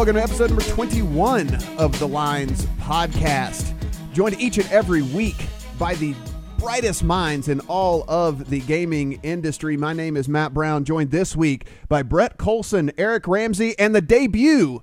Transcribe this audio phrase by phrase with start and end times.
[0.00, 3.74] Welcome to episode number 21 of the Lines podcast.
[4.14, 5.36] Joined each and every week
[5.78, 6.14] by the
[6.56, 9.76] brightest minds in all of the gaming industry.
[9.76, 14.00] My name is Matt Brown, joined this week by Brett Collson, Eric Ramsey, and the
[14.00, 14.82] debut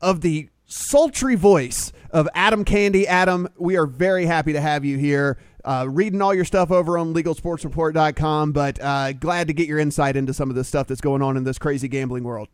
[0.00, 3.06] of the sultry voice of Adam Candee.
[3.06, 5.38] Adam, we are very happy to have you here.
[5.64, 10.16] Uh, reading all your stuff over on legalsportsreport.com, but uh, glad to get your insight
[10.16, 12.48] into some of the stuff that's going on in this crazy gambling world.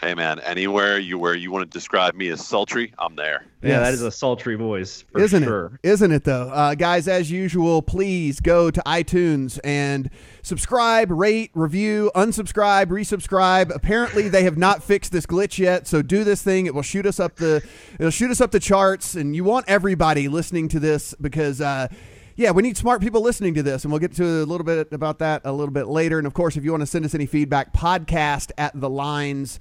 [0.00, 3.44] Hey man, anywhere you where you want to describe me as sultry, I'm there.
[3.62, 3.80] Yeah, yes.
[3.80, 5.80] that is a sultry voice, isn't sure.
[5.82, 5.88] it?
[5.88, 7.08] Isn't it though, uh, guys?
[7.08, 10.08] As usual, please go to iTunes and
[10.42, 13.74] subscribe, rate, review, unsubscribe, resubscribe.
[13.74, 16.66] Apparently, they have not fixed this glitch yet, so do this thing.
[16.66, 17.60] It will shoot us up the
[17.98, 21.60] it'll shoot us up the charts, and you want everybody listening to this because.
[21.60, 21.88] Uh,
[22.36, 24.92] yeah, we need smart people listening to this, and we'll get to a little bit
[24.92, 26.18] about that a little bit later.
[26.18, 29.58] And of course, if you want to send us any feedback, podcast at the lines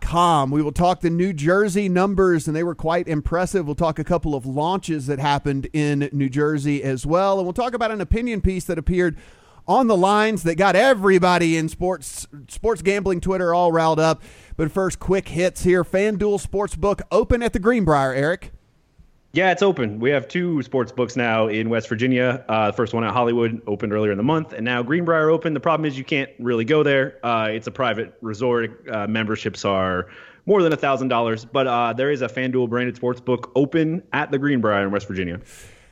[0.00, 0.50] Com.
[0.50, 3.66] We will talk the New Jersey numbers, and they were quite impressive.
[3.66, 7.38] We'll talk a couple of launches that happened in New Jersey as well.
[7.38, 9.18] And we'll talk about an opinion piece that appeared
[9.68, 14.22] on the lines that got everybody in sports sports gambling Twitter all riled up.
[14.56, 15.84] But first, quick hits here.
[15.84, 18.52] FanDuel Sportsbook open at the Greenbrier, Eric.
[19.32, 20.00] Yeah, it's open.
[20.00, 22.44] We have two sports books now in West Virginia.
[22.48, 25.54] Uh, the first one at Hollywood opened earlier in the month, and now Greenbrier open.
[25.54, 27.24] The problem is you can't really go there.
[27.24, 28.88] Uh, it's a private resort.
[28.88, 30.08] Uh, memberships are
[30.46, 34.32] more than thousand dollars, but uh, there is a FanDuel branded sports book open at
[34.32, 35.40] the Greenbrier in West Virginia.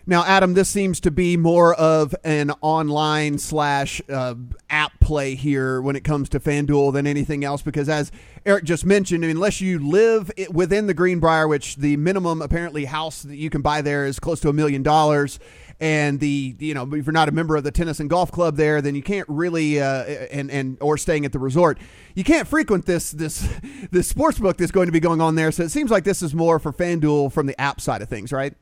[0.08, 4.36] Now, Adam, this seems to be more of an online slash uh,
[4.70, 8.10] app play here when it comes to FanDuel than anything else, because as
[8.46, 13.36] Eric just mentioned, unless you live within the Greenbrier, which the minimum apparently house that
[13.36, 15.38] you can buy there is close to a million dollars,
[15.78, 18.56] and the you know if you're not a member of the tennis and golf club
[18.56, 21.78] there, then you can't really uh, and and or staying at the resort,
[22.14, 23.46] you can't frequent this this
[23.90, 25.52] this sports book that's going to be going on there.
[25.52, 28.32] So it seems like this is more for FanDuel from the app side of things,
[28.32, 28.54] right?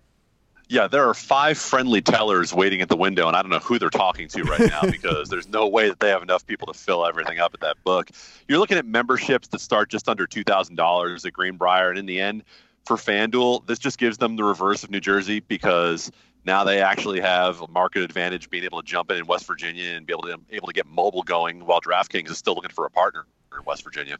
[0.68, 3.78] Yeah, there are five friendly tellers waiting at the window, and I don't know who
[3.78, 6.76] they're talking to right now because there's no way that they have enough people to
[6.76, 8.10] fill everything up at that book.
[8.48, 12.06] You're looking at memberships that start just under two thousand dollars at Greenbrier, and in
[12.06, 12.42] the end,
[12.84, 16.10] for FanDuel, this just gives them the reverse of New Jersey because
[16.44, 19.90] now they actually have a market advantage being able to jump in in West Virginia
[19.90, 22.86] and be able to able to get mobile going while DraftKings is still looking for
[22.86, 23.24] a partner
[23.56, 24.18] in West Virginia.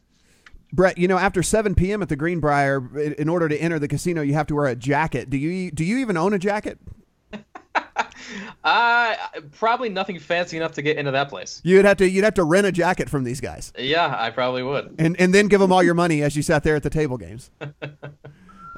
[0.73, 2.01] Brett, you know, after 7 p.m.
[2.01, 5.29] at the Greenbrier, in order to enter the casino, you have to wear a jacket.
[5.29, 6.79] Do you do you even own a jacket?
[8.63, 9.15] uh
[9.51, 11.61] probably nothing fancy enough to get into that place.
[11.63, 13.71] You'd have to you'd have to rent a jacket from these guys.
[13.77, 14.95] Yeah, I probably would.
[14.99, 17.17] And and then give them all your money as you sat there at the table
[17.17, 17.49] games.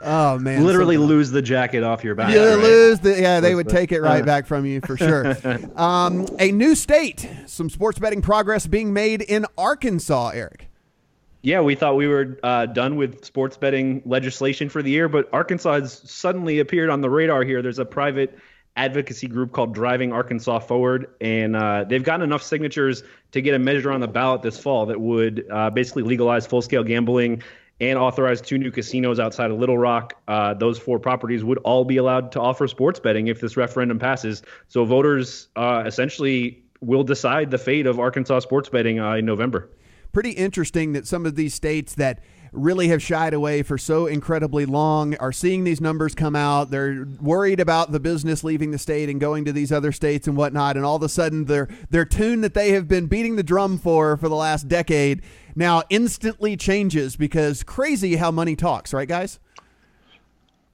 [0.02, 0.66] Oh man!
[0.66, 2.34] Literally so lose the jacket off your back.
[2.34, 2.58] You right?
[2.58, 3.40] lose the yeah.
[3.40, 5.36] They would take it right back from you for sure.
[5.76, 10.30] um, a new state, some sports betting progress being made in Arkansas.
[10.30, 10.69] Eric.
[11.42, 15.30] Yeah, we thought we were uh, done with sports betting legislation for the year, but
[15.32, 17.62] Arkansas has suddenly appeared on the radar here.
[17.62, 18.38] There's a private
[18.76, 23.60] advocacy group called Driving Arkansas Forward, and uh, they've gotten enough signatures to get a
[23.60, 27.42] measure on the ballot this fall that would uh, basically legalize full scale gambling
[27.80, 30.16] and authorize two new casinos outside of Little Rock.
[30.28, 33.98] Uh, those four properties would all be allowed to offer sports betting if this referendum
[33.98, 34.44] passes.
[34.68, 39.70] So voters uh, essentially will decide the fate of Arkansas sports betting uh, in November
[40.12, 42.20] pretty interesting that some of these states that
[42.52, 46.72] really have shied away for so incredibly long are seeing these numbers come out.
[46.72, 50.36] They're worried about the business leaving the state and going to these other states and
[50.36, 50.76] whatnot.
[50.76, 53.78] And all of a sudden, their their tune that they have been beating the drum
[53.78, 55.22] for for the last decade
[55.56, 59.40] now instantly changes because crazy how money talks, right, guys?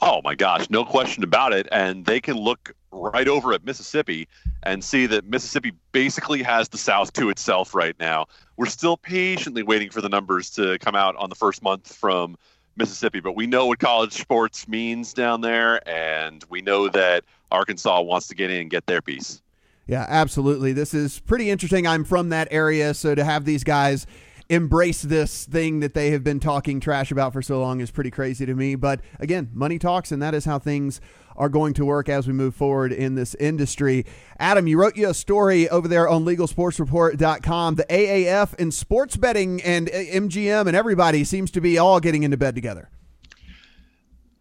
[0.01, 1.67] Oh my gosh, no question about it.
[1.71, 4.27] And they can look right over at Mississippi
[4.63, 8.25] and see that Mississippi basically has the South to itself right now.
[8.57, 12.37] We're still patiently waiting for the numbers to come out on the first month from
[12.77, 18.01] Mississippi, but we know what college sports means down there, and we know that Arkansas
[18.01, 19.41] wants to get in and get their piece.
[19.87, 20.73] Yeah, absolutely.
[20.73, 21.85] This is pretty interesting.
[21.85, 24.07] I'm from that area, so to have these guys
[24.49, 28.11] embrace this thing that they have been talking trash about for so long is pretty
[28.11, 28.75] crazy to me.
[28.75, 31.01] But again, money talks, and that is how things
[31.35, 34.05] are going to work as we move forward in this industry.
[34.39, 37.75] Adam, you wrote you a story over there on legalsportsreport.com.
[37.75, 42.37] The AAF and sports betting and MGM and everybody seems to be all getting into
[42.37, 42.89] bed together.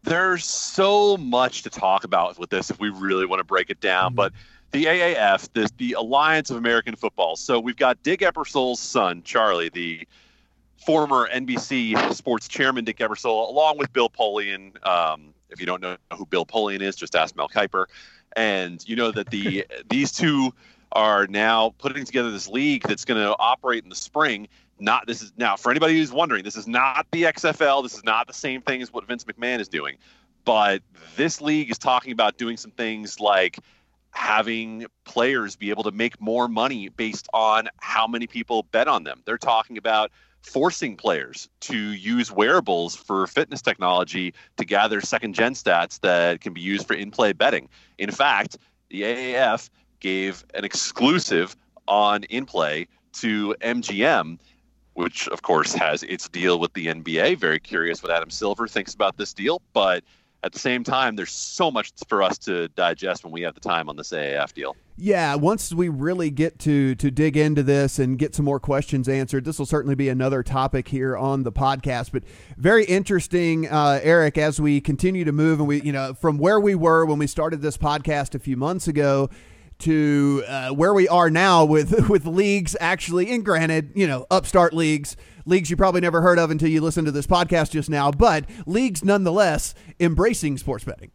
[0.05, 3.81] There's so much to talk about with this if we really want to break it
[3.81, 4.17] down, mm-hmm.
[4.17, 4.33] but
[4.75, 7.37] the AAF, the, the Alliance of American Football.
[7.37, 10.07] So we've got Dick Ebersol's son, Charlie, the
[10.85, 14.85] former NBC Sports chairman, Dick Ebersol, along with Bill Polian.
[14.85, 17.87] Um, if you don't know who Bill Polian is, just ask Mel Kiper.
[18.35, 20.53] And you know that the these two
[20.91, 24.49] are now putting together this league that's going to operate in the spring.
[24.81, 27.85] not this is now for anybody who's wondering, this is not the XFL.
[27.85, 29.99] This is not the same thing as what Vince McMahon is doing.
[30.45, 30.83] But
[31.15, 33.61] this league is talking about doing some things like
[34.15, 39.05] having players be able to make more money based on how many people bet on
[39.05, 39.21] them.
[39.25, 45.55] They're talking about forcing players to use wearables for fitness technology to gather second gen
[45.55, 47.69] stats that can be used for in play betting.
[47.99, 48.59] In fact,
[48.91, 49.71] the AAF
[50.01, 51.57] gave an exclusive
[51.89, 54.39] on in play to MGM,
[54.93, 57.39] which of course has its deal with the NBA.
[57.39, 60.05] Very curious what Adam Silver thinks about this deal, but
[60.45, 63.61] at the same time, there's so much for us to digest when we have the
[63.61, 64.77] time on this AAF deal.
[64.97, 69.09] Yeah, once we really get to to dig into this and get some more questions
[69.09, 72.13] answered, this will certainly be another topic here on the podcast.
[72.13, 72.25] But
[72.59, 76.61] very interesting, uh, Eric, as we continue to move and we, you know, from where
[76.61, 79.31] we were when we started this podcast a few months ago
[79.79, 84.75] to uh, where we are now with with leagues actually, and granted, you know, upstart
[84.75, 88.11] leagues, leagues you probably never heard of until you listen to this podcast just now,
[88.11, 91.11] but leagues nonetheless embracing sports betting.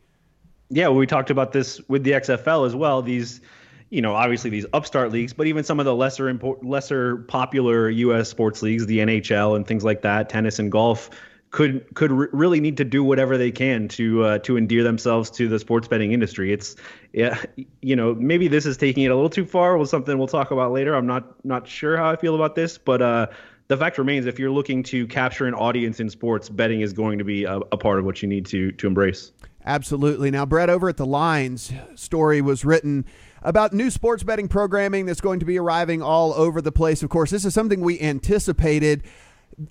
[0.69, 3.01] Yeah, well, we talked about this with the XFL as well.
[3.01, 3.41] These,
[3.89, 7.89] you know, obviously these upstart leagues, but even some of the lesser import, lesser popular
[7.89, 8.29] U.S.
[8.29, 11.09] sports leagues, the NHL and things like that, tennis and golf
[11.51, 15.31] could could re- really need to do whatever they can to uh, to endear themselves
[15.31, 16.53] to the sports betting industry.
[16.53, 16.75] It's
[17.13, 17.41] yeah,
[17.81, 19.77] you know, maybe this is taking it a little too far.
[19.77, 20.93] Was something we'll talk about later.
[20.93, 23.27] I'm not not sure how I feel about this, but uh,
[23.69, 27.19] the fact remains, if you're looking to capture an audience in sports, betting is going
[27.19, 29.31] to be a, a part of what you need to to embrace.
[29.65, 30.31] Absolutely.
[30.31, 33.05] Now, Brett, over at the Lines, story was written
[33.43, 37.03] about new sports betting programming that's going to be arriving all over the place.
[37.03, 39.03] Of course, this is something we anticipated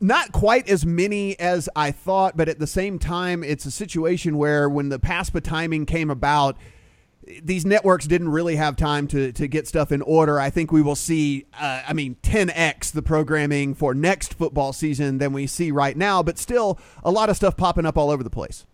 [0.00, 4.36] not quite as many as I thought, but at the same time, it's a situation
[4.36, 6.58] where when the PASPA timing came about,
[7.42, 10.40] these networks didn't really have time to, to get stuff in order.
[10.40, 15.18] I think we will see, uh, I mean, 10x the programming for next football season
[15.18, 18.22] than we see right now, but still a lot of stuff popping up all over
[18.22, 18.66] the place.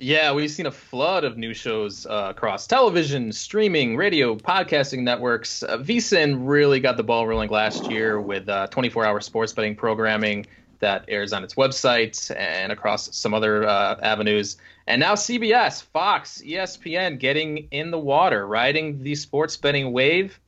[0.00, 5.64] Yeah, we've seen a flood of new shows uh, across television, streaming, radio, podcasting networks.
[5.64, 10.46] Uh, VSiN really got the ball rolling last year with 24-hour uh, sports betting programming
[10.80, 14.56] that airs on its website and across some other uh, avenues.
[14.86, 20.38] And now CBS, Fox, ESPN getting in the water, riding the sports betting wave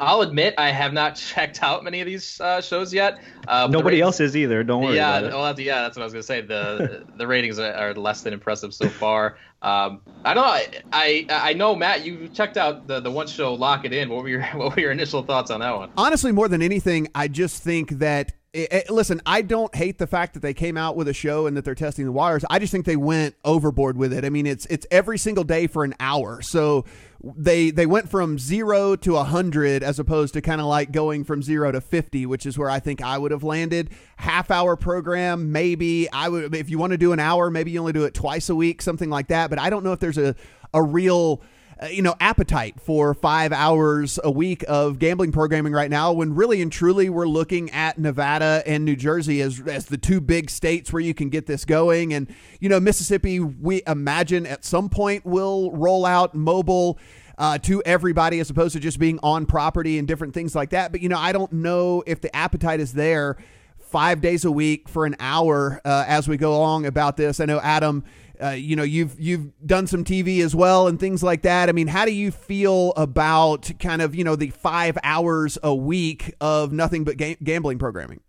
[0.00, 3.18] I'll admit I have not checked out many of these uh, shows yet.
[3.46, 4.62] Uh, Nobody ratings, else is either.
[4.62, 4.96] Don't worry.
[4.96, 6.40] Yeah, well, yeah, that's what I was gonna say.
[6.40, 9.36] The the ratings are, are, less than impressive so far.
[9.60, 10.52] Um, I don't know.
[10.92, 12.04] I, I, I know Matt.
[12.04, 14.08] You checked out the the one show Lock It In.
[14.08, 15.90] What were your what were your initial thoughts on that one?
[15.96, 20.06] Honestly, more than anything, I just think that it, it, listen, I don't hate the
[20.06, 22.44] fact that they came out with a show and that they're testing the waters.
[22.48, 24.24] I just think they went overboard with it.
[24.24, 26.40] I mean, it's it's every single day for an hour.
[26.40, 26.86] So
[27.22, 31.24] they they went from zero to a hundred as opposed to kind of like going
[31.24, 33.90] from zero to fifty, which is where I think I would have landed.
[34.16, 36.54] Half hour program, maybe I would.
[36.54, 38.80] If you want to do an hour, maybe you only do it twice a week,
[38.80, 39.50] something like that.
[39.50, 40.34] But I don't know if there's a
[40.72, 41.42] a real
[41.80, 46.34] uh, you know appetite for five hours a week of gambling programming right now when
[46.34, 50.50] really and truly we're looking at Nevada and New Jersey as as the two big
[50.50, 52.12] states where you can get this going.
[52.12, 56.98] And you know Mississippi we imagine at some point will roll out mobile
[57.38, 60.90] uh, to everybody as opposed to just being on property and different things like that.
[60.90, 63.36] But you know I don't know if the appetite is there
[63.78, 67.40] five days a week for an hour uh, as we go along about this.
[67.40, 68.04] I know Adam
[68.42, 71.68] uh, you know you've you've done some TV as well and things like that.
[71.68, 75.74] I mean, how do you feel about kind of you know the five hours a
[75.74, 78.20] week of nothing but ga- gambling programming?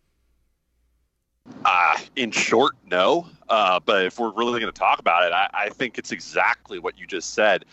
[1.65, 3.27] Uh, in short, no.
[3.49, 6.77] Uh, but if we're really going to talk about it, I, I think it's exactly
[6.77, 7.65] what you just said.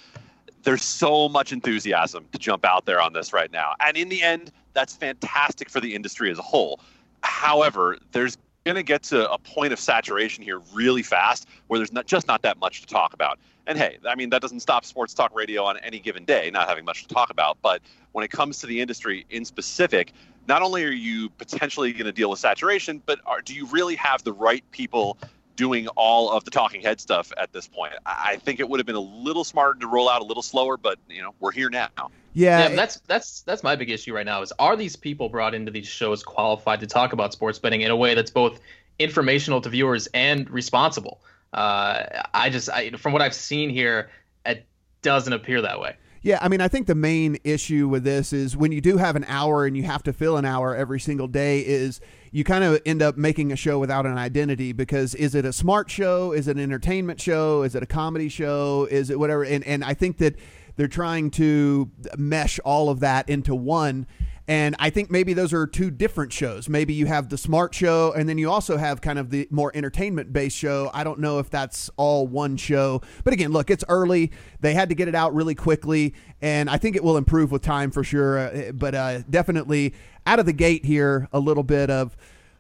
[0.62, 4.23] There's so much enthusiasm to jump out there on this right now, and in the
[4.23, 6.81] end, that's fantastic for the industry as a whole.
[7.23, 11.92] However, there's going to get to a point of saturation here really fast where there's
[11.92, 13.38] not just not that much to talk about.
[13.68, 16.68] And hey, I mean that doesn't stop sports talk radio on any given day not
[16.68, 17.80] having much to talk about, but
[18.11, 20.12] when it comes to the industry in specific,
[20.49, 23.94] not only are you potentially going to deal with saturation, but are, do you really
[23.94, 25.16] have the right people
[25.56, 27.92] doing all of the talking head stuff at this point?
[28.04, 30.76] I think it would have been a little smarter to roll out a little slower,
[30.76, 31.88] but you know we're here now.
[32.34, 34.42] Yeah, yeah that's that's that's my big issue right now.
[34.42, 37.90] Is are these people brought into these shows qualified to talk about sports betting in
[37.90, 38.60] a way that's both
[38.98, 41.20] informational to viewers and responsible?
[41.52, 44.10] Uh, I just, I, from what I've seen here,
[44.44, 44.66] it
[45.02, 45.96] doesn't appear that way.
[46.22, 49.14] Yeah, I mean, I think the main issue with this is when you do have
[49.14, 52.64] an hour and you have to fill an hour every single day, is you kind
[52.64, 56.33] of end up making a show without an identity because is it a smart show?
[56.33, 57.62] Is it an entertainment show?
[57.62, 58.87] Is it a comedy show?
[58.90, 59.45] Is it whatever?
[59.45, 60.37] And and I think that
[60.76, 64.06] they're trying to mesh all of that into one.
[64.49, 66.68] And I think maybe those are two different shows.
[66.68, 69.73] Maybe you have the smart show, and then you also have kind of the more
[69.75, 70.88] entertainment based show.
[70.95, 73.02] I don't know if that's all one show.
[73.25, 74.30] But again, look, it's early.
[74.61, 77.62] They had to get it out really quickly, and I think it will improve with
[77.62, 78.38] time for sure.
[78.38, 79.95] Uh, but uh, definitely
[80.26, 82.16] out of the gate here, a little bit of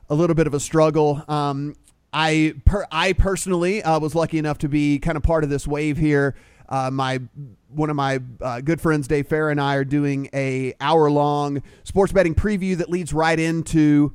[0.08, 1.22] a little bit of a struggle.
[1.28, 1.74] Um,
[2.12, 5.66] I per, I personally uh, was lucky enough to be kind of part of this
[5.66, 6.34] wave here.
[6.68, 7.20] Uh, my
[7.68, 11.62] one of my uh, good friends, Dave Fair, and I are doing a hour long
[11.84, 14.14] sports betting preview that leads right into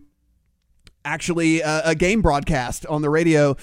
[1.05, 3.55] actually a, a game broadcast on the radio.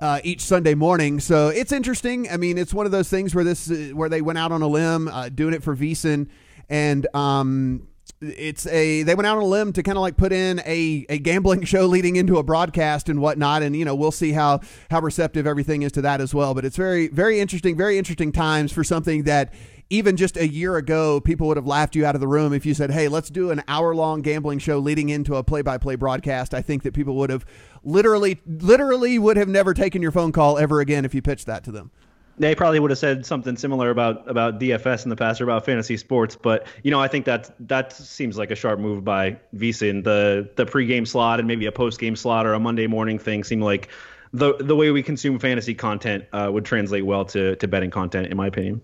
[0.00, 2.28] Uh, each Sunday morning, so it's interesting.
[2.28, 4.66] I mean, it's one of those things where this where they went out on a
[4.66, 6.28] limb, uh, doing it for VSiN,
[6.68, 7.86] and um,
[8.20, 11.04] it's a they went out on a limb to kind of like put in a,
[11.08, 14.60] a gambling show leading into a broadcast and whatnot and you know we'll see how
[14.90, 16.54] how receptive everything is to that as well.
[16.54, 19.52] But it's very very interesting very interesting times for something that
[19.90, 22.64] even just a year ago people would have laughed you out of the room if
[22.64, 25.78] you said hey let's do an hour long gambling show leading into a play by
[25.78, 26.54] play broadcast.
[26.54, 27.44] I think that people would have
[27.82, 31.64] literally literally would have never taken your phone call ever again if you pitched that
[31.64, 31.90] to them
[32.38, 35.64] they probably would have said something similar about about DFS in the past or about
[35.64, 39.38] fantasy sports, but you know I think that that seems like a sharp move by
[39.54, 40.04] VSiN.
[40.04, 43.60] The the pregame slot and maybe a postgame slot or a Monday morning thing seem
[43.60, 43.88] like
[44.32, 48.28] the the way we consume fantasy content uh, would translate well to to betting content,
[48.28, 48.80] in my opinion.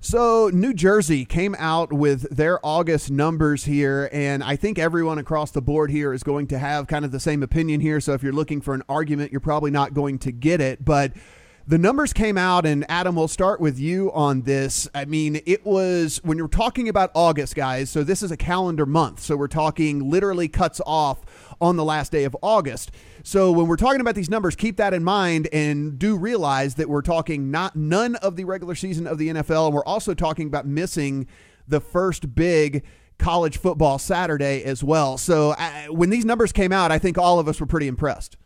[0.00, 5.50] So, New Jersey came out with their August numbers here, and I think everyone across
[5.50, 8.00] the board here is going to have kind of the same opinion here.
[8.00, 10.84] So, if you're looking for an argument, you're probably not going to get it.
[10.84, 11.14] But
[11.68, 14.88] the numbers came out, and Adam, we'll start with you on this.
[14.94, 17.90] I mean, it was when you're talking about August, guys.
[17.90, 19.20] So this is a calendar month.
[19.20, 21.20] So we're talking literally cuts off
[21.60, 22.90] on the last day of August.
[23.22, 26.88] So when we're talking about these numbers, keep that in mind and do realize that
[26.88, 30.46] we're talking not none of the regular season of the NFL, and we're also talking
[30.46, 31.26] about missing
[31.66, 32.82] the first big
[33.18, 35.18] college football Saturday as well.
[35.18, 38.38] So uh, when these numbers came out, I think all of us were pretty impressed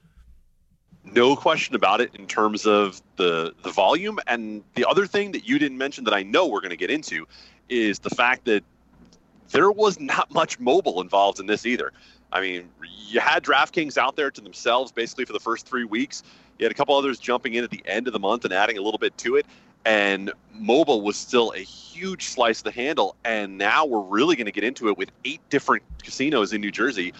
[1.14, 4.18] no question about it in terms of the the volume.
[4.26, 6.90] And the other thing that you didn't mention that I know we're going to get
[6.90, 7.26] into
[7.68, 8.64] is the fact that
[9.50, 11.92] there was not much mobile involved in this either.
[12.32, 12.70] I mean,
[13.08, 16.22] you had DraftKings out there to themselves basically for the first three weeks.
[16.58, 18.78] You had a couple others jumping in at the end of the month and adding
[18.78, 19.46] a little bit to it.
[19.84, 23.16] And mobile was still a huge slice of the handle.
[23.24, 26.70] And now we're really going to get into it with eight different casinos in New
[26.70, 27.12] Jersey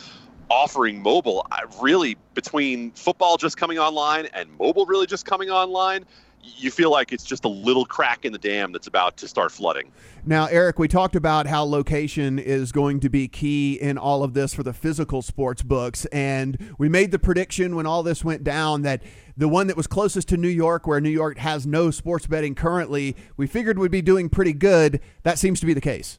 [0.52, 1.46] offering mobile.
[1.50, 6.04] I really, between football just coming online and mobile really just coming online,
[6.42, 9.50] you feel like it's just a little crack in the dam that's about to start
[9.50, 9.90] flooding.
[10.26, 14.34] Now, Eric, we talked about how location is going to be key in all of
[14.34, 16.04] this for the physical sports books.
[16.06, 19.02] And we made the prediction when all this went down that
[19.36, 22.54] the one that was closest to New York, where New York has no sports betting
[22.54, 25.00] currently, we figured would be doing pretty good.
[25.22, 26.18] That seems to be the case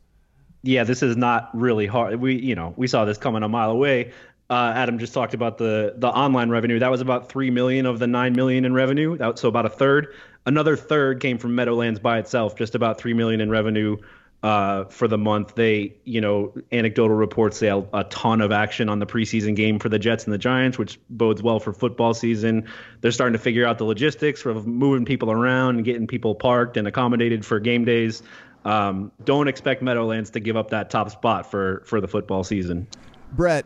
[0.64, 2.20] yeah, this is not really hard.
[2.20, 4.14] We, you know, we saw this coming a mile away.
[4.50, 6.80] Uh, Adam just talked about the the online revenue.
[6.80, 9.18] That was about three million of the nine million in revenue.
[9.18, 10.14] That, so about a third.
[10.46, 13.98] Another third came from Meadowlands by itself, just about three million in revenue
[14.44, 15.56] uh, for the month.
[15.56, 19.80] They, you know, anecdotal reports say a, a, ton of action on the preseason game
[19.80, 22.68] for the Jets and the Giants, which bodes well for football season.
[23.00, 26.76] They're starting to figure out the logistics of moving people around and getting people parked
[26.76, 28.22] and accommodated for game days.
[28.66, 32.88] Um, don't expect Meadowlands to give up that top spot for for the football season.
[33.34, 33.66] Brett,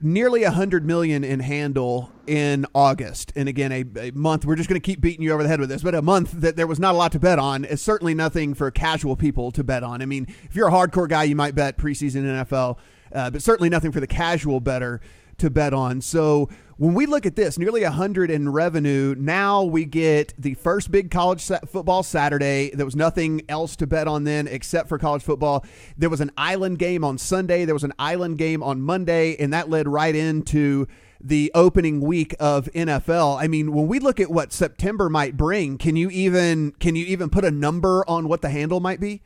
[0.00, 4.44] nearly a hundred million in handle in August, and again a, a month.
[4.44, 6.32] We're just going to keep beating you over the head with this, but a month
[6.32, 9.50] that there was not a lot to bet on is certainly nothing for casual people
[9.52, 10.02] to bet on.
[10.02, 12.78] I mean, if you're a hardcore guy, you might bet preseason NFL,
[13.12, 15.00] uh, but certainly nothing for the casual better
[15.42, 16.00] to bet on.
[16.00, 20.92] So when we look at this, nearly 100 in revenue, now we get the first
[20.92, 22.70] big college football Saturday.
[22.70, 25.64] There was nothing else to bet on then except for college football.
[25.98, 29.52] There was an island game on Sunday, there was an island game on Monday, and
[29.52, 30.86] that led right into
[31.20, 33.40] the opening week of NFL.
[33.40, 37.04] I mean, when we look at what September might bring, can you even can you
[37.06, 39.22] even put a number on what the handle might be?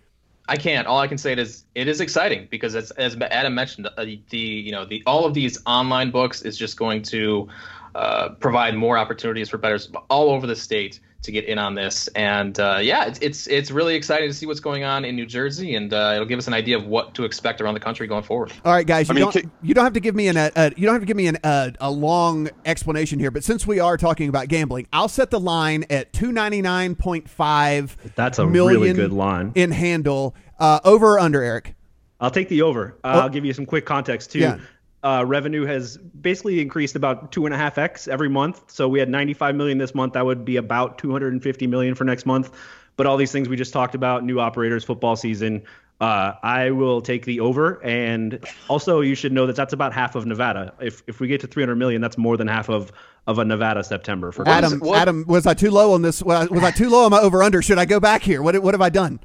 [0.48, 0.86] I can't.
[0.86, 4.38] All I can say is it is exciting because as, as Adam mentioned, uh, the
[4.38, 7.48] you know the all of these online books is just going to
[7.94, 12.08] uh, provide more opportunities for bettors all over the state to get in on this.
[12.16, 15.26] And uh, yeah, it's, it's it's really exciting to see what's going on in New
[15.26, 18.06] Jersey, and uh, it'll give us an idea of what to expect around the country
[18.06, 18.52] going forward.
[18.64, 20.36] All right, guys, you I mean, don't can, you don't have to give me an
[20.36, 23.30] a, uh, you don't have to give me an, a, uh, a long explanation here,
[23.30, 26.94] but since we are talking about gambling, I'll set the line at two ninety nine
[26.94, 27.96] point five.
[28.14, 30.34] That's a really good line in handle.
[30.58, 31.74] Uh, over or under, Eric?
[32.18, 32.96] I'll take the over.
[33.04, 33.20] Uh, oh.
[33.20, 34.38] I'll give you some quick context too.
[34.38, 34.58] Yeah.
[35.06, 38.64] Uh, revenue has basically increased about two and a half x every month.
[38.66, 40.14] So we had 95 million this month.
[40.14, 42.50] That would be about 250 million for next month.
[42.96, 45.62] But all these things we just talked about, new operators, football season,
[45.98, 50.14] Uh, I will take the over, and also you should know that that's about half
[50.14, 50.74] of Nevada.
[50.78, 52.92] If if we get to 300 million, that's more than half of
[53.26, 54.78] of a Nevada September for Adam.
[54.80, 56.22] what- Adam, was I too low on this?
[56.22, 57.62] Was I, was I too low on my over under?
[57.62, 58.42] Should I go back here?
[58.42, 59.20] What what have I done?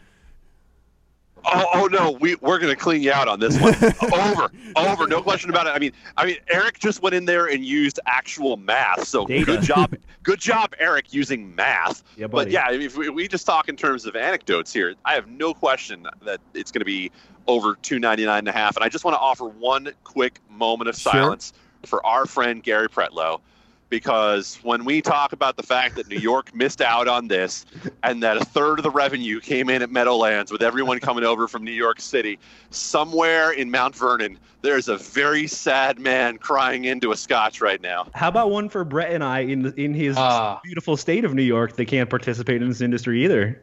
[1.46, 3.74] Oh, oh no, we we're gonna clean you out on this one.
[4.14, 5.72] over, over, no question about it.
[5.72, 9.08] I mean, I mean, Eric just went in there and used actual math.
[9.08, 9.46] So Data.
[9.46, 12.04] good job, good job, Eric, using math.
[12.16, 15.28] Yeah, but yeah, if we, we just talk in terms of anecdotes here, I have
[15.28, 17.12] no question that it's gonna be
[17.48, 18.76] over two ninety nine and a half.
[18.76, 21.12] And I just want to offer one quick moment of Sure.
[21.12, 21.54] silence
[21.86, 23.42] for our friend Gary Pretlow.
[23.92, 27.66] Because when we talk about the fact that New York missed out on this
[28.04, 31.46] and that a third of the revenue came in at Meadowlands with everyone coming over
[31.48, 37.12] from New York City, somewhere in Mount Vernon, there's a very sad man crying into
[37.12, 38.08] a scotch right now.
[38.16, 40.62] How about one for Brett and I in in his Ah.
[40.64, 41.76] beautiful state of New York?
[41.76, 43.62] They can't participate in this industry either.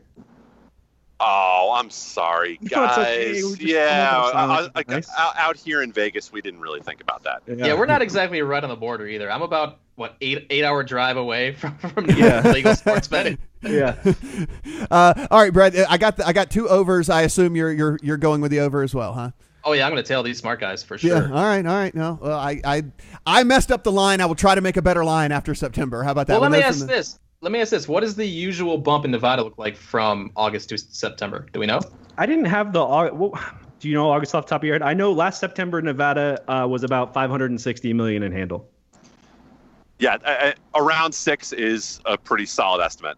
[1.20, 3.42] Oh, I'm sorry, No, guys.
[3.42, 3.64] okay.
[3.64, 5.08] Yeah, come I- I- I- Nice.
[5.18, 7.42] out, out here in Vegas, we didn't really think about that.
[7.47, 9.30] Yeah, we're not exactly right on the border either.
[9.32, 12.40] I'm about what eight eight hour drive away from from Yeah.
[12.52, 13.36] Legal sports betting.
[13.60, 13.96] Yeah.
[14.88, 15.74] Uh, all right, Brad.
[15.76, 17.10] I got the, I got two overs.
[17.10, 19.30] I assume you're you're you're going with the over as well, huh?
[19.64, 21.10] Oh yeah, I'm gonna tell these smart guys for sure.
[21.26, 21.34] Yeah.
[21.34, 21.66] All right.
[21.66, 21.92] All right.
[21.92, 22.82] No, well, I I
[23.26, 24.20] I messed up the line.
[24.20, 26.04] I will try to make a better line after September.
[26.04, 26.34] How about that?
[26.34, 27.18] Well, let When me ask the- this.
[27.40, 27.88] Let me ask this.
[27.88, 31.46] What does the usual bump in Nevada look like from August to September?
[31.52, 31.80] Do we know?
[32.16, 32.80] I didn't have the.
[32.80, 33.40] Au- Well,
[33.80, 34.82] do you know August off the top of your head?
[34.82, 38.68] I know last September Nevada uh, was about 560 million in handle.
[39.98, 43.16] Yeah, I, I, around six is a pretty solid estimate.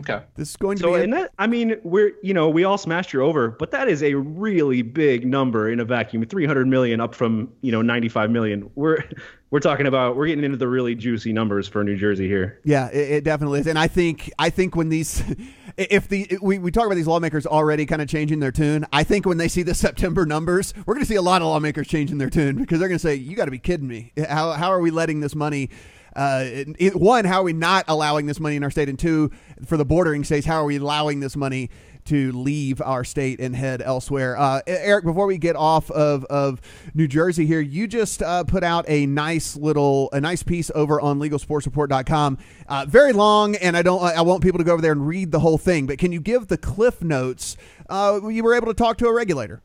[0.00, 0.20] Okay.
[0.34, 1.00] This is going to So be.
[1.00, 3.88] a- in that, I mean, we're you know we all smashed your over, but that
[3.88, 6.24] is a really big number in a vacuum.
[6.26, 8.70] 300 million up from you know 95 million.
[8.74, 9.02] We're
[9.50, 12.60] we're talking about we're getting into the really juicy numbers for New Jersey here.
[12.64, 15.22] Yeah, it, it definitely is, and I think I think when these,
[15.76, 19.04] if the we, we talk about these lawmakers already kind of changing their tune, I
[19.04, 21.86] think when they see the September numbers, we're going to see a lot of lawmakers
[21.86, 24.12] changing their tune because they're going to say, "You got to be kidding me!
[24.28, 25.70] How how are we letting this money?"
[26.14, 28.88] Uh, it- it- one, how are we not allowing this money in our state?
[28.88, 29.30] And two,
[29.66, 31.68] for the bordering states, how are we allowing this money
[32.06, 34.36] to leave our state and head elsewhere?
[34.36, 36.60] Uh, Eric, before we get off of, of
[36.94, 41.00] New Jersey here, you just uh, put out a nice little a nice piece over
[41.00, 42.38] on LegalSportsReport.com.
[42.68, 45.30] Uh, very long, and I don't I want people to go over there and read
[45.30, 45.86] the whole thing.
[45.86, 47.56] But can you give the cliff notes?
[47.88, 49.62] Uh, you were able to talk to a regulator.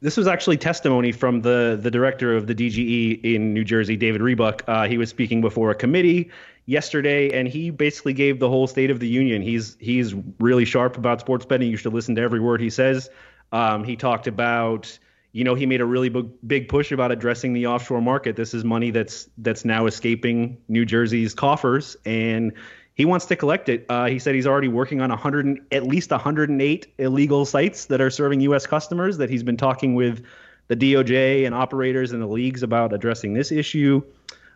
[0.00, 4.22] This was actually testimony from the the director of the DGE in New Jersey, David
[4.22, 4.62] Rebuck.
[4.68, 6.30] Uh, he was speaking before a committee
[6.68, 9.40] yesterday, and he basically gave the whole State of the Union.
[9.40, 11.70] He's he's really sharp about sports betting.
[11.70, 13.08] You should listen to every word he says.
[13.52, 14.98] Um, he talked about,
[15.32, 18.36] you know, he made a really big, big push about addressing the offshore market.
[18.36, 22.52] This is money that's that's now escaping New Jersey's coffers, and
[22.94, 23.86] he wants to collect it.
[23.88, 28.02] Uh, he said he's already working on 100, and- at least 108 illegal sites that
[28.02, 28.66] are serving U.S.
[28.66, 29.16] customers.
[29.16, 30.22] That he's been talking with
[30.66, 34.02] the DOJ and operators and the leagues about addressing this issue.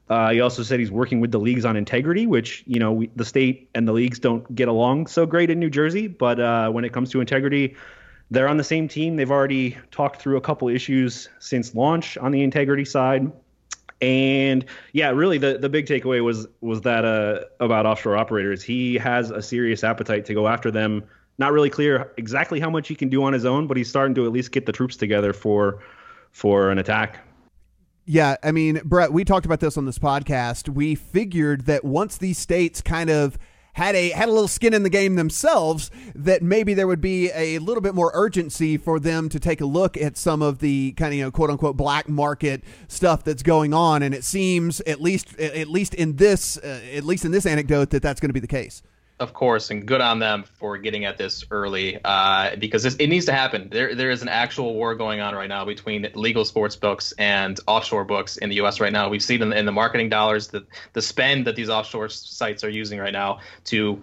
[0.09, 3.11] Uh, he also said he's working with the leagues on integrity, which you know we,
[3.17, 6.07] the state and the leagues don't get along so great in New Jersey.
[6.07, 7.77] But uh, when it comes to integrity,
[8.31, 9.17] they're on the same team.
[9.17, 13.31] They've already talked through a couple issues since launch on the integrity side.
[14.01, 18.63] And yeah, really the, the big takeaway was was that uh, about offshore operators.
[18.63, 21.05] He has a serious appetite to go after them.
[21.39, 24.15] Not really clear exactly how much he can do on his own, but he's starting
[24.17, 25.83] to at least get the troops together for
[26.33, 27.21] for an attack.
[28.05, 30.69] Yeah, I mean, Brett, we talked about this on this podcast.
[30.69, 33.39] We figured that once these states kind of
[33.75, 37.31] had a had a little skin in the game themselves, that maybe there would be
[37.33, 40.93] a little bit more urgency for them to take a look at some of the
[40.93, 44.03] kind of you know quote unquote black market stuff that's going on.
[44.03, 47.91] And it seems at least at least in this uh, at least in this anecdote
[47.91, 48.83] that that's going to be the case.
[49.23, 53.07] Of course, and good on them for getting at this early, uh, because this, it
[53.07, 53.69] needs to happen.
[53.71, 57.61] There, there is an actual war going on right now between legal sports books and
[57.69, 58.81] offshore books in the U.S.
[58.81, 59.09] right now.
[59.09, 62.65] We've seen in the, in the marketing dollars that the spend that these offshore sites
[62.65, 64.03] are using right now to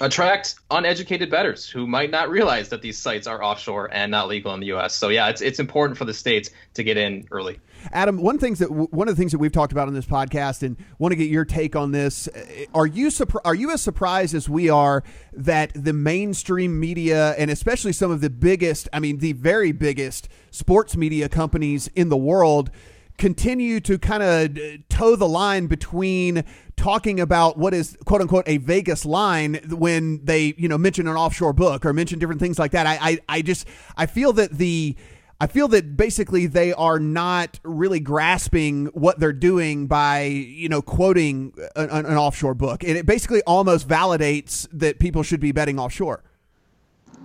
[0.00, 4.54] attract uneducated bettors who might not realize that these sites are offshore and not legal
[4.54, 4.94] in the U.S.
[4.94, 7.58] So yeah, it's it's important for the states to get in early.
[7.92, 10.62] Adam, one things that one of the things that we've talked about on this podcast,
[10.62, 12.28] and want to get your take on this.
[12.28, 12.40] uh,
[12.74, 13.10] Are you
[13.44, 18.20] are you as surprised as we are that the mainstream media and especially some of
[18.20, 22.70] the biggest, I mean, the very biggest sports media companies in the world
[23.18, 26.44] continue to kind of toe the line between
[26.76, 31.14] talking about what is quote unquote a Vegas line when they you know mention an
[31.14, 32.86] offshore book or mention different things like that.
[32.86, 33.66] I I, I just
[33.96, 34.96] I feel that the
[35.42, 40.80] I feel that basically they are not really grasping what they're doing by, you know,
[40.80, 42.84] quoting an, an offshore book.
[42.84, 46.22] And it basically almost validates that people should be betting offshore.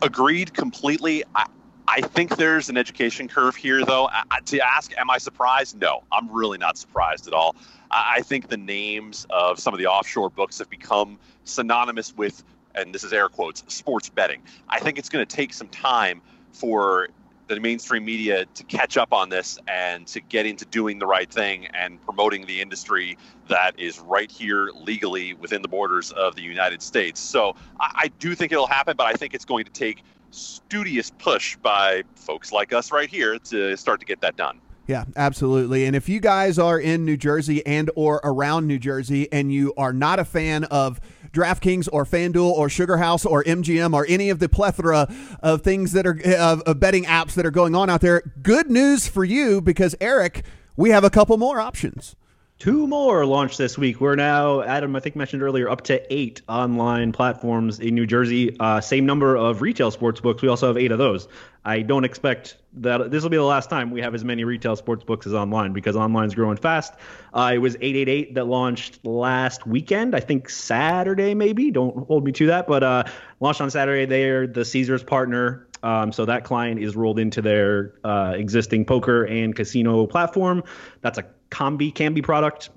[0.01, 1.23] Agreed completely.
[1.35, 1.45] I,
[1.87, 4.09] I think there's an education curve here, though.
[4.11, 5.79] I, to ask, am I surprised?
[5.79, 7.55] No, I'm really not surprised at all.
[7.91, 12.43] I, I think the names of some of the offshore books have become synonymous with,
[12.73, 14.41] and this is air quotes, sports betting.
[14.69, 16.19] I think it's going to take some time
[16.51, 17.09] for
[17.47, 21.31] the mainstream media to catch up on this and to get into doing the right
[21.31, 26.41] thing and promoting the industry that is right here legally within the borders of the
[26.41, 27.19] United States.
[27.19, 31.11] So I, I do think it'll happen, but I think it's going to take studious
[31.17, 34.59] push by folks like us right here to start to get that done.
[34.87, 35.85] Yeah, absolutely.
[35.85, 39.73] And if you guys are in New Jersey and or around New Jersey and you
[39.77, 41.01] are not a fan of
[41.37, 45.07] DraftKings or FanDuel or Sugar House or MGM or any of the plethora
[45.41, 48.71] of things that are of, of betting apps that are going on out there, good
[48.71, 50.43] news for you because Eric,
[50.75, 52.15] we have a couple more options.
[52.59, 54.01] Two more launched this week.
[54.01, 58.57] We're now, Adam, I think mentioned earlier, up to eight online platforms in New Jersey.
[58.59, 60.41] Uh, same number of retail sports books.
[60.41, 61.27] We also have eight of those.
[61.63, 64.75] I don't expect that this will be the last time we have as many retail
[64.75, 66.95] sports books as online because online's growing fast.
[67.31, 70.15] Uh, it was 888 that launched last weekend.
[70.15, 71.69] I think Saturday, maybe.
[71.69, 73.03] Don't hold me to that, but uh,
[73.39, 74.05] launched on Saturday.
[74.05, 75.67] They're the Caesars partner.
[75.83, 80.63] Um, so that client is rolled into their uh, existing poker and casino platform.
[81.01, 82.69] That's a Kambi Kambi product.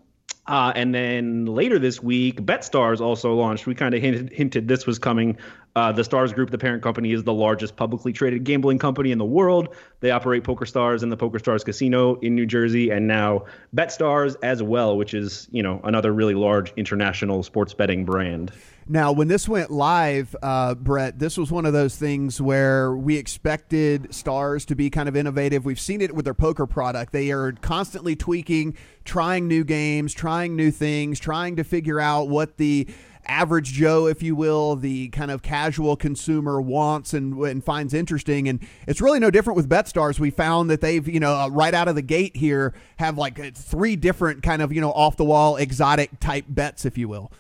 [0.47, 3.67] Uh, and then later this week, BetStars also launched.
[3.67, 5.37] We kind of hinted, hinted, this was coming.
[5.77, 9.19] Uh, the Stars Group, the parent company, is the largest publicly traded gambling company in
[9.19, 9.69] the world.
[10.01, 13.45] They operate Poker Stars and the Poker Stars Casino in New Jersey, and now
[13.77, 18.51] BetStars as well, which is you know another really large international sports betting brand.
[18.89, 23.17] Now, when this went live, uh, Brett, this was one of those things where we
[23.17, 25.65] expected stars to be kind of innovative.
[25.65, 27.13] We've seen it with their poker product.
[27.13, 32.57] They are constantly tweaking, trying new games, trying new things, trying to figure out what
[32.57, 32.89] the
[33.27, 38.49] average Joe, if you will, the kind of casual consumer wants and, and finds interesting.
[38.49, 40.19] And it's really no different with BetStars.
[40.19, 43.39] We found that they've, you know, uh, right out of the gate here have like
[43.39, 47.09] uh, three different kind of, you know, off the wall exotic type bets, if you
[47.09, 47.31] will.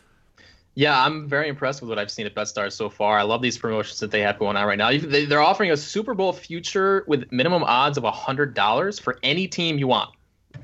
[0.80, 3.18] Yeah, I'm very impressed with what I've seen at BetStars so far.
[3.18, 4.90] I love these promotions that they have going on right now.
[4.96, 9.86] They're offering a Super Bowl future with minimum odds of $100 for any team you
[9.86, 10.08] want.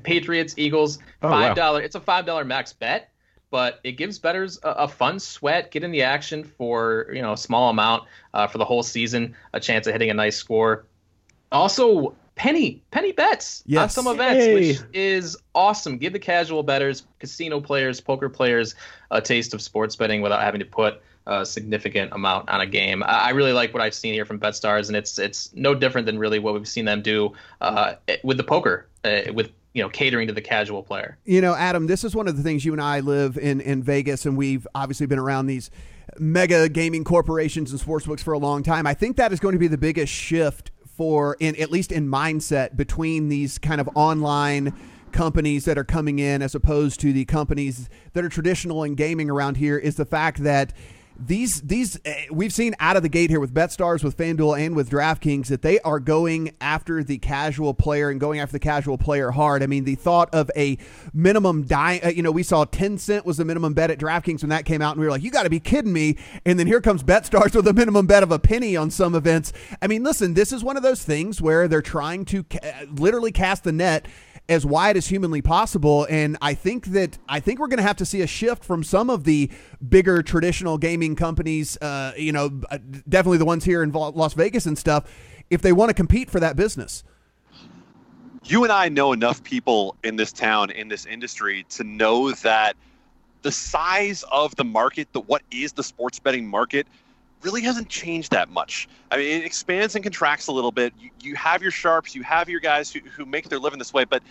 [0.01, 1.01] Patriots, Eagles, $5.
[1.21, 1.75] Oh, wow.
[1.75, 3.11] It's a $5 max bet,
[3.51, 7.33] but it gives bettors a, a, fun sweat, get in the action for, you know,
[7.33, 10.87] a small amount uh, for the whole season, a chance of hitting a nice score.
[11.51, 13.81] Also, penny penny bets yes.
[13.81, 14.53] on some events, Yay.
[14.53, 15.97] which is awesome.
[15.97, 18.75] Give the casual bettors, casino players, poker players
[19.11, 23.03] a taste of sports betting without having to put a significant amount on a game.
[23.05, 26.17] I really like what I've seen here from BetStars, and it's it's no different than
[26.17, 30.27] really what we've seen them do uh, with the poker, uh, with you know catering
[30.27, 31.17] to the casual player.
[31.25, 33.83] You know, Adam, this is one of the things you and I live in in
[33.83, 35.69] Vegas, and we've obviously been around these
[36.19, 38.87] mega gaming corporations and sportsbooks for a long time.
[38.87, 42.07] I think that is going to be the biggest shift for in at least in
[42.07, 44.73] mindset between these kind of online
[45.11, 49.29] companies that are coming in as opposed to the companies that are traditional in gaming
[49.29, 50.73] around here is the fact that
[51.19, 54.75] these these uh, we've seen out of the gate here with BetStars, with FanDuel, and
[54.75, 58.97] with DraftKings that they are going after the casual player and going after the casual
[58.97, 59.63] player hard.
[59.63, 60.77] I mean, the thought of a
[61.13, 64.41] minimum die, uh, you know, we saw 10 cent was the minimum bet at DraftKings
[64.41, 66.17] when that came out, and we were like, you got to be kidding me.
[66.45, 69.53] And then here comes BetStars with a minimum bet of a penny on some events.
[69.81, 73.31] I mean, listen, this is one of those things where they're trying to ca- literally
[73.31, 74.07] cast the net
[74.49, 76.07] as wide as humanly possible.
[76.09, 78.83] And I think that I think we're going to have to see a shift from
[78.83, 79.51] some of the
[79.87, 81.77] bigger traditional gaming companies.
[81.77, 85.09] Uh, you know, uh, definitely the ones here in Las Vegas and stuff.
[85.49, 87.03] If they want to compete for that business.
[88.43, 92.77] You and I know enough people in this town, in this industry, to know that
[93.41, 96.87] the size of the market, the what is the sports betting market,
[97.41, 98.87] really hasn't changed that much.
[99.11, 100.93] I mean, it expands and contracts a little bit.
[100.99, 103.93] You, you have your sharps, you have your guys who, who make their living this
[103.93, 104.23] way, but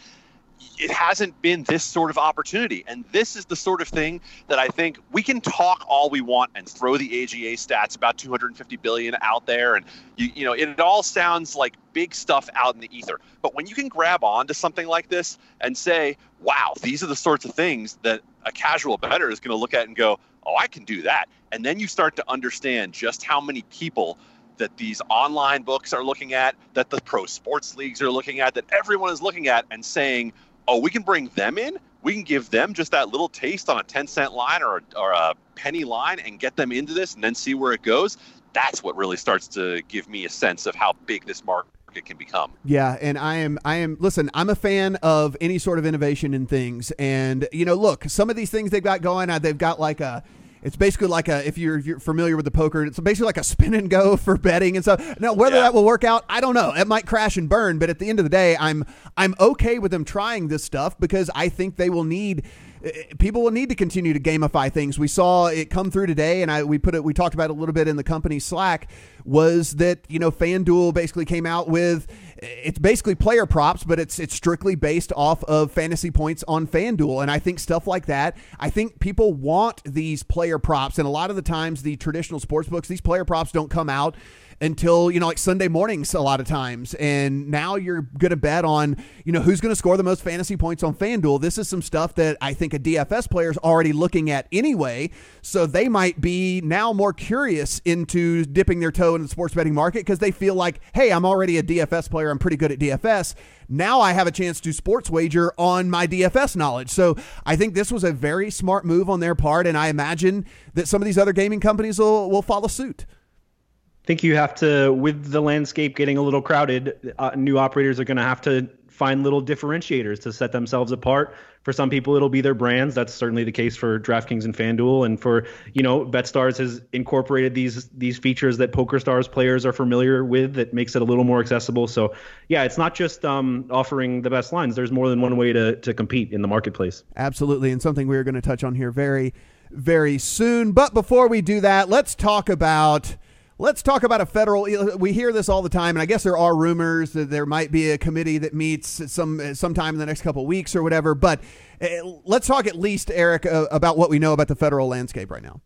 [0.79, 2.85] it hasn't been this sort of opportunity.
[2.87, 6.21] And this is the sort of thing that I think we can talk all we
[6.21, 9.75] want and throw the AGA stats about 250 billion out there.
[9.75, 9.85] And,
[10.17, 13.21] you, you know, it, all sounds like big stuff out in the ether.
[13.43, 17.07] But when you can grab on to something like this and say, wow, these are
[17.07, 20.19] the sorts of things that a casual bettor is going to look at and go,
[20.45, 21.29] oh, I can do that.
[21.53, 24.19] And then you start to understand just how many people
[24.59, 28.55] that these online books are looking at, that the pro sports leagues are looking at,
[28.55, 30.33] that everyone is looking at and saying,
[30.69, 31.79] oh, we can bring them in.
[32.03, 35.13] We can give them just that little taste on a 10 cent line or, or
[35.13, 38.17] a penny line and get them into this and then see where it goes.
[38.53, 41.71] That's what really starts to give me a sense of how big this market
[42.05, 42.53] can become.
[42.65, 46.35] Yeah, and I am I am listen, I'm a fan of any sort of innovation
[46.35, 46.91] in things.
[46.93, 50.01] And you know, look, some of these things they've got going, uh, they've got like
[50.01, 50.23] a
[50.67, 53.37] it's basically like a if you're, if you're familiar with the poker, it's basically like
[53.39, 55.19] a spin and go for betting and stuff.
[55.21, 55.63] Now whether Yeah.
[55.63, 56.73] that will work out, I don't know.
[56.77, 58.85] It might crash and burn, but at the end of the day, I'm
[59.17, 62.43] I'm okay with them trying this stuff because I think they will need
[62.85, 64.99] eh, people will need to continue to gamify things.
[64.99, 67.57] We saw it come through today, and I we put it we talked about it
[67.57, 68.91] a little bit in the company Slack.
[69.25, 72.07] Was that you know FanDuel basically came out with
[72.43, 77.23] it's basically player props, but it's it's strictly based off of fantasy points on FanDuel,
[77.23, 78.37] and I think stuff like that.
[78.59, 82.41] I think people want these player props, and a lot of the times the traditional
[82.41, 84.17] sports books, these player props don't come out
[84.61, 86.95] until you know like Sunday mornings a lot of times.
[86.95, 90.23] And now you're going to bet on you know who's going to score the most
[90.23, 91.41] fantasy points on FanDuel.
[91.41, 95.11] This is some stuff that I think a DFS player is already looking at anyway.
[95.43, 99.75] So they might be now more curious into dipping their toe in the sports betting
[99.75, 102.79] market because they feel like hey I'm already a DFS player I'm pretty good at
[102.79, 103.35] DFS
[103.69, 106.91] now I have a chance to sports wager on my DFS knowledge.
[106.91, 110.47] So I think this was a very smart move on their part and I imagine
[110.75, 113.07] that some of these other gaming companies will, will follow suit.
[113.09, 117.99] I think you have to, with the landscape getting a little crowded, uh, new operators
[117.99, 121.35] are going to have to find little differentiators to set themselves apart.
[121.63, 122.95] For some people, it'll be their brands.
[122.95, 127.55] That's certainly the case for DraftKings and FanDuel, and for you know, BetStars has incorporated
[127.55, 131.41] these these features that PokerStars players are familiar with that makes it a little more
[131.41, 131.89] accessible.
[131.89, 132.15] So,
[132.49, 134.77] yeah, it's not just um, offering the best lines.
[134.77, 137.03] There's more than one way to to compete in the marketplace.
[137.17, 139.35] Absolutely, and something we're going to touch on here very,
[139.71, 140.73] very soon.
[140.73, 143.17] But before we do that, let's talk about.
[143.59, 144.67] Let's talk about a federal.
[144.99, 147.73] We hear this all the time, and I guess there are rumors that there might
[147.73, 151.15] be a committee that meets some sometime in the next couple weeks or whatever.
[151.15, 151.41] But
[151.81, 151.87] uh,
[152.27, 155.43] let's talk at least, Eric, uh, about what we know about the federal landscape right
[155.43, 155.63] now.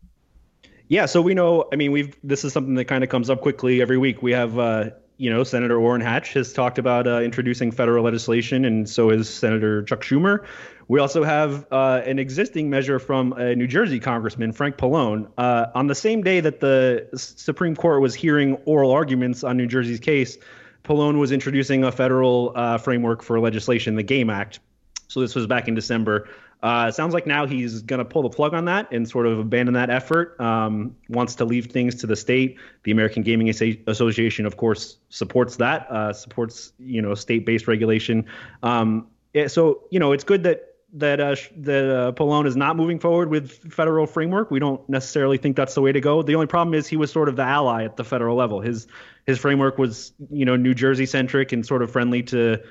[0.87, 1.67] Yeah, so we know.
[1.73, 4.21] I mean, we've this is something that kind of comes up quickly every week.
[4.21, 8.65] We have, uh, you know, Senator Orrin Hatch has talked about uh, introducing federal legislation,
[8.65, 10.43] and so has Senator Chuck Schumer.
[10.87, 15.29] We also have uh, an existing measure from a New Jersey Congressman, Frank Pallone.
[15.37, 19.67] Uh, on the same day that the Supreme Court was hearing oral arguments on New
[19.67, 20.39] Jersey's case,
[20.83, 24.59] Pallone was introducing a federal uh, framework for legislation, the GAME Act.
[25.07, 26.29] So this was back in December.
[26.61, 29.39] Uh, sounds like now he's going to pull the plug on that and sort of
[29.39, 30.39] abandon that effort.
[30.39, 32.57] Um, wants to leave things to the state.
[32.83, 35.89] The American Gaming Association, of course, supports that.
[35.89, 38.25] Uh, supports you know state-based regulation.
[38.61, 39.07] Um,
[39.47, 43.29] so you know it's good that that uh, that uh, Pallone is not moving forward
[43.29, 44.51] with federal framework.
[44.51, 46.21] We don't necessarily think that's the way to go.
[46.21, 48.59] The only problem is he was sort of the ally at the federal level.
[48.59, 48.87] His
[49.25, 52.61] his framework was you know New Jersey centric and sort of friendly to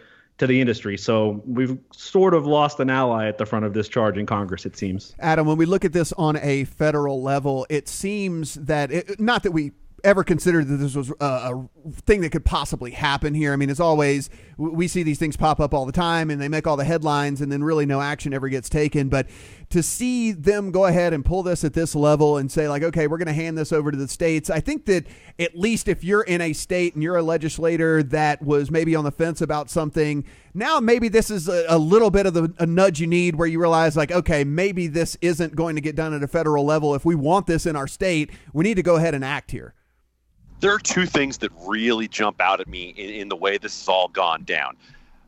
[0.40, 0.96] to the industry.
[0.98, 4.66] So we've sort of lost an ally at the front of this charge in Congress,
[4.66, 5.14] it seems.
[5.20, 9.42] Adam, when we look at this on a federal level, it seems that it, not
[9.42, 9.72] that we
[10.02, 13.52] ever considered that this was a, a, thing that could possibly happen here.
[13.52, 16.48] I mean, it's always we see these things pop up all the time, and they
[16.48, 19.10] make all the headlines, and then really no action ever gets taken.
[19.10, 19.28] But
[19.70, 23.06] to see them go ahead and pull this at this level and say like, okay,
[23.06, 25.06] we're going to hand this over to the states, I think that
[25.38, 29.04] at least if you're in a state and you're a legislator that was maybe on
[29.04, 32.66] the fence about something, now maybe this is a, a little bit of the, a
[32.66, 36.12] nudge you need where you realize like, okay, maybe this isn't going to get done
[36.12, 36.96] at a federal level.
[36.96, 39.74] If we want this in our state, we need to go ahead and act here
[40.60, 43.80] there are two things that really jump out at me in, in the way this
[43.80, 44.76] has all gone down.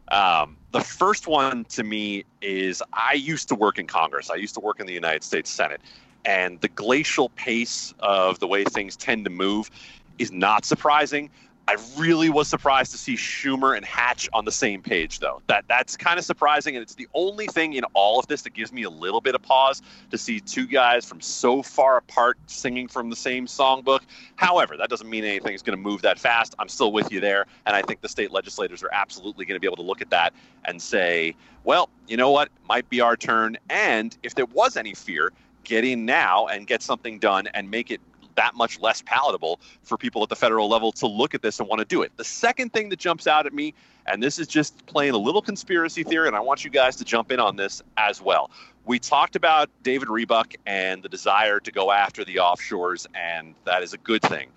[0.09, 4.31] Um, the first one to me is I used to work in Congress.
[4.31, 5.81] I used to work in the United States Senate.
[6.25, 9.71] And the glacial pace of the way things tend to move
[10.19, 11.31] is not surprising.
[11.73, 15.41] I really was surprised to see Schumer and Hatch on the same page, though.
[15.47, 18.53] That that's kind of surprising, and it's the only thing in all of this that
[18.53, 19.81] gives me a little bit of pause
[20.11, 24.01] to see two guys from so far apart singing from the same songbook.
[24.37, 26.55] However, that doesn't mean anything is going to move that fast.
[26.59, 29.61] I'm still with you there, and I think the state legislators are absolutely going to
[29.61, 30.35] be able to look at that
[30.67, 32.51] and say, "Well, you know what?
[32.69, 35.33] Might be our turn." And if there was any fear,
[35.65, 38.03] get in now and get something done and make it
[38.37, 41.69] that much less palatable for people at the federal level to look at this and
[41.69, 42.13] want to do it.
[42.17, 43.75] The second thing that jumps out at me,
[44.07, 47.05] and this is just playing a little conspiracy theory, and I want you guys to
[47.05, 48.51] jump in on this as well.
[48.85, 53.83] We talked about David Rebuck and the desire to go after the offshores, and that
[53.83, 54.49] is a good thing.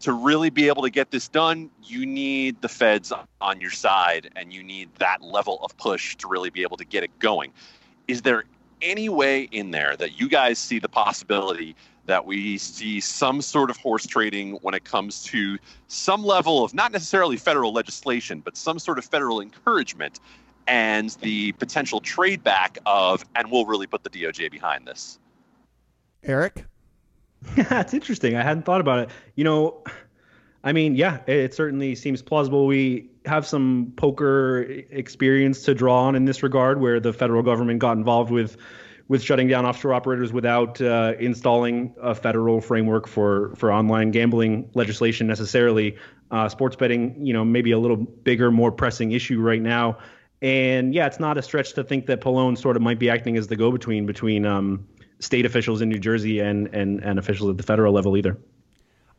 [0.00, 4.30] To really be able to get this done, you need the feds on your side,
[4.36, 7.52] and you need that level of push to really be able to get it going.
[8.06, 8.44] Is there
[8.82, 11.74] any way in there that you guys see the possibility
[12.06, 16.74] that we see some sort of horse trading when it comes to some level of
[16.74, 20.20] not necessarily federal legislation, but some sort of federal encouragement
[20.66, 25.18] and the potential trade back of, and we'll really put the DOJ behind this.
[26.22, 26.64] Eric?
[27.56, 28.34] Yeah, it's interesting.
[28.34, 29.10] I hadn't thought about it.
[29.36, 29.84] You know,
[30.64, 32.66] I mean, yeah, it certainly seems plausible.
[32.66, 37.78] We have some poker experience to draw on in this regard where the federal government
[37.78, 38.56] got involved with
[39.08, 44.68] with shutting down offshore operators without uh, installing a federal framework for for online gambling
[44.74, 45.96] legislation necessarily.
[46.30, 49.96] Uh, sports betting, you know, maybe a little bigger, more pressing issue right now.
[50.42, 53.36] And yeah, it's not a stretch to think that Pallone sort of might be acting
[53.36, 54.86] as the go-between between um,
[55.20, 58.36] state officials in New Jersey and, and and officials at the federal level either.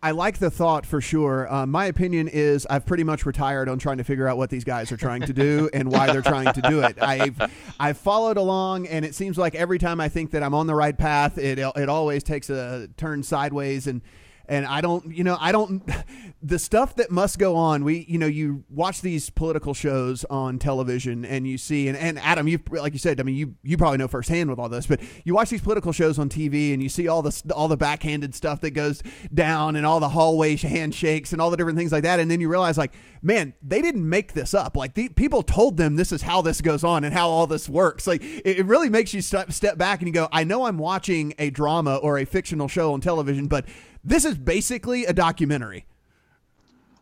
[0.02, 1.52] I like the thought for sure.
[1.52, 4.64] Uh, my opinion is I've pretty much retired on trying to figure out what these
[4.64, 6.98] guys are trying to do and why they're trying to do it.
[7.02, 7.42] I've
[7.80, 10.76] I've followed along, and it seems like every time I think that I'm on the
[10.76, 14.02] right path, it it always takes a turn sideways and
[14.48, 15.84] and I don't, you know, I don't,
[16.42, 17.84] the stuff that must go on.
[17.84, 22.20] We, you know, you watch these political shows on television and you see, and, and
[22.20, 24.86] Adam, you, like you said, I mean, you, you probably know firsthand with all this,
[24.86, 27.78] but you watch these political shows on TV and you see all the, all the
[27.78, 29.02] backhanded stuff that goes
[29.34, 32.20] down and all the hallway handshakes and all the different things like that.
[32.20, 34.78] And then you realize, like, man, they didn't make this up.
[34.78, 37.68] Like, the people told them this is how this goes on and how all this
[37.68, 38.08] works.
[38.08, 40.78] Like, it, it really makes you step, step back and you go, I know I'm
[40.78, 43.66] watching a drama or a fictional show on television, but
[44.08, 45.86] this is basically a documentary.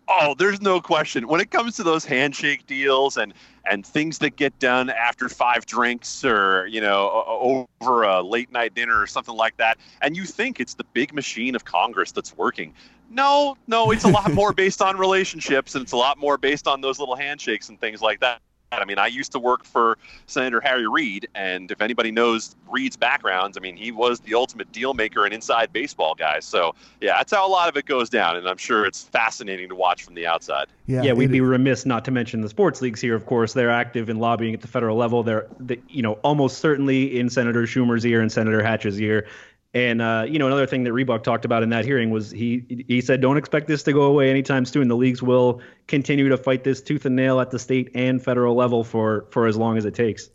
[0.08, 1.28] Oh, there's no question.
[1.28, 3.34] When it comes to those handshake deals and
[3.70, 8.74] and things that get done after five drinks or you know over a late night
[8.74, 12.36] dinner or something like that, and you think it's the big machine of Congress that's
[12.36, 12.74] working.
[13.10, 16.68] No, no, it's a lot more based on relationships and it's a lot more based
[16.68, 18.42] on those little handshakes and things like that.
[18.82, 22.98] I mean, I used to work for Senator Harry Reid, and if anybody knows Reid's
[22.98, 26.40] backgrounds, I mean, he was the ultimate deal maker and inside baseball guy.
[26.40, 29.70] So, yeah, that's how a lot of it goes down, and I'm sure it's fascinating
[29.70, 30.68] to watch from the outside.
[30.88, 33.16] Yeah, yeah we'd be remiss not to mention the sports leagues here.
[33.16, 35.24] Of course, they're active in lobbying at the federal level.
[35.24, 39.28] They're, they, you know, almost certainly in Senator Schumer's ear and Senator Hatch's ear.
[39.76, 42.86] And uh, you know, another thing that Rebuck talked about in that hearing was he
[42.88, 44.88] he said, "Don't expect this to go away anytime soon.
[44.88, 48.56] The leagues will continue to fight this tooth and nail at the state and federal
[48.56, 50.30] level for for as long as it takes."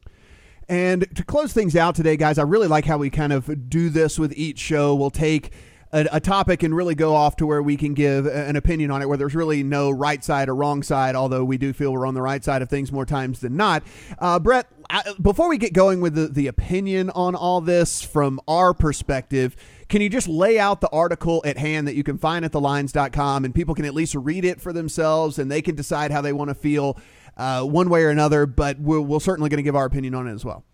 [0.69, 3.89] And to close things out today, guys, I really like how we kind of do
[3.89, 4.95] this with each show.
[4.95, 5.53] We'll take
[5.93, 9.03] a, a, topic and really go off to where we can give an opinion on
[9.03, 12.07] it, where there's really no right side or wrong side, although we do feel we're
[12.07, 13.83] on the right side of things more times than not.
[14.19, 18.41] Uh, Brett, I, before we get going with the, the opinion on all this from
[18.47, 19.57] our perspective,
[19.89, 23.45] can you just lay out the article at hand that you can find at thelines.com
[23.45, 26.33] and people can at least read it for themselves and they can decide how they
[26.33, 26.97] want to feel
[27.37, 30.29] uh, one way or another, but we're, we're certainly going to give our opinion on
[30.29, 30.65] it as well.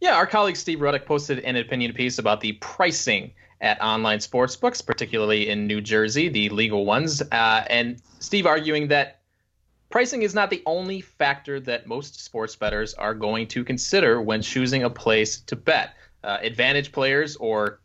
[0.00, 4.56] Yeah, our colleague Steve Ruddock posted an opinion piece about the pricing at online sports
[4.56, 7.22] books, particularly in New Jersey, the legal ones.
[7.30, 9.20] Uh, and Steve arguing that
[9.90, 14.40] pricing is not the only factor that most sports bettors are going to consider when
[14.40, 15.94] choosing a place to bet.
[16.22, 17.80] Uh, advantage players or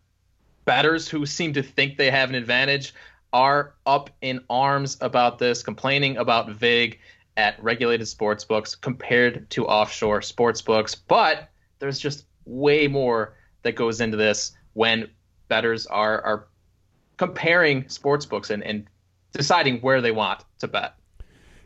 [0.66, 2.94] bettors who seem to think they have an advantage
[3.34, 7.00] are up in arms about this, complaining about VIG
[7.38, 10.96] at regulated sports books compared to offshore sports books.
[10.96, 15.10] But there's just way more that goes into this when
[15.48, 16.48] bettors are are
[17.18, 18.88] comparing sports books and, and
[19.32, 20.96] deciding where they want to bet.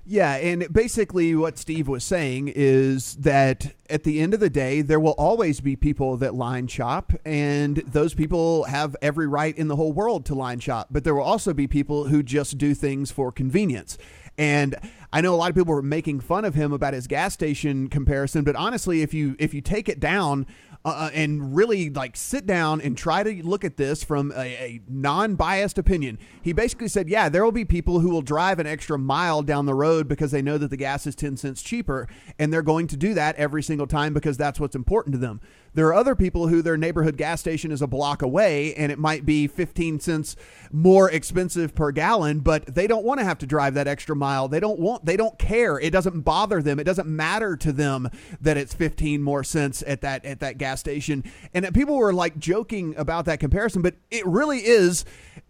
[0.06, 4.82] Yeah, and basically what Steve was saying is that at the end of the day,
[4.82, 9.68] there will always be people that line shop, and those people have every right in
[9.68, 10.88] the whole world to line shop.
[10.89, 14.00] But there will also be people who just do things for convenience.
[14.36, 14.76] And
[15.13, 17.88] I know a lot of people were making fun of him about his gas station
[17.88, 20.48] comparison, but honestly, if you if you take it down
[20.86, 24.42] uh, uh, and really like sit down and try to look at this from a,
[24.42, 26.18] a non-biased opinion.
[26.42, 29.65] He basically said, "Yeah, there will be people who will drive an extra mile down
[29.65, 32.88] the road because they know that the gas is 10 cents cheaper and they're going
[32.88, 35.42] to do that every single time because that's what's important to them."
[35.73, 38.99] There are other people who their neighborhood gas station is a block away and it
[38.99, 40.36] might be 15 cents
[40.71, 44.47] more expensive per gallon, but they don't want to have to drive that extra mile.
[44.47, 45.79] They don't want they don't care.
[45.79, 46.79] It doesn't bother them.
[46.79, 48.10] It doesn't matter to them
[48.41, 51.23] that it's 15 more cents at that at that gas station.
[51.53, 55.05] And uh, people were like joking about that comparison, but it really is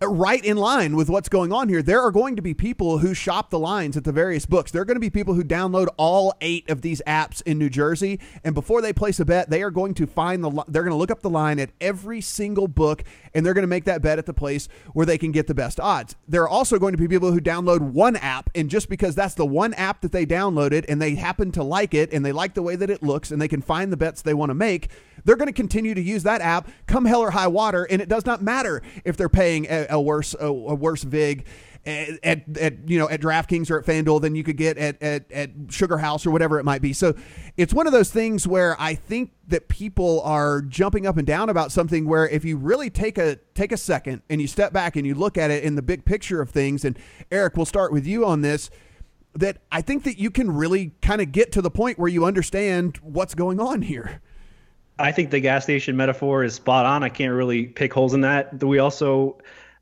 [0.08, 1.82] right in line with what's going on here.
[1.82, 4.72] There are going to be people who shop the lines at the various books.
[4.72, 7.70] There are going to be people who download all 8 of these apps in New
[7.70, 10.94] Jersey and before they place a bet, they are going to find the they're going
[10.94, 14.02] to look up the line at every single book and they're going to make that
[14.02, 16.16] bet at the place where they can get the best odds.
[16.28, 19.36] There are also going to be people who download one app and just because that's
[19.36, 22.54] the one app that they downloaded and they happen to like it and they like
[22.54, 24.90] the way that it looks and they can find the bets they want to make,
[25.30, 28.10] they're going to continue to use that app come hell or high water and it
[28.10, 31.46] does not matter if they're paying a, a worse a, a worse vig
[31.86, 35.00] at, at, at, you know at DraftKings or at FanDuel than you could get at,
[35.04, 36.94] at at Sugar House or whatever it might be.
[36.94, 37.16] So
[37.58, 41.50] it's one of those things where I think that people are jumping up and down
[41.50, 44.96] about something where if you really take a take a second and you step back
[44.96, 46.98] and you look at it in the big picture of things and
[47.32, 48.70] Eric we'll start with you on this
[49.34, 52.26] that I think that you can really kind of get to the point where you
[52.26, 54.22] understand what's going on here.
[55.00, 57.04] I think the gas station metaphor is spot on.
[57.04, 58.62] I can't really pick holes in that.
[58.62, 59.38] We also,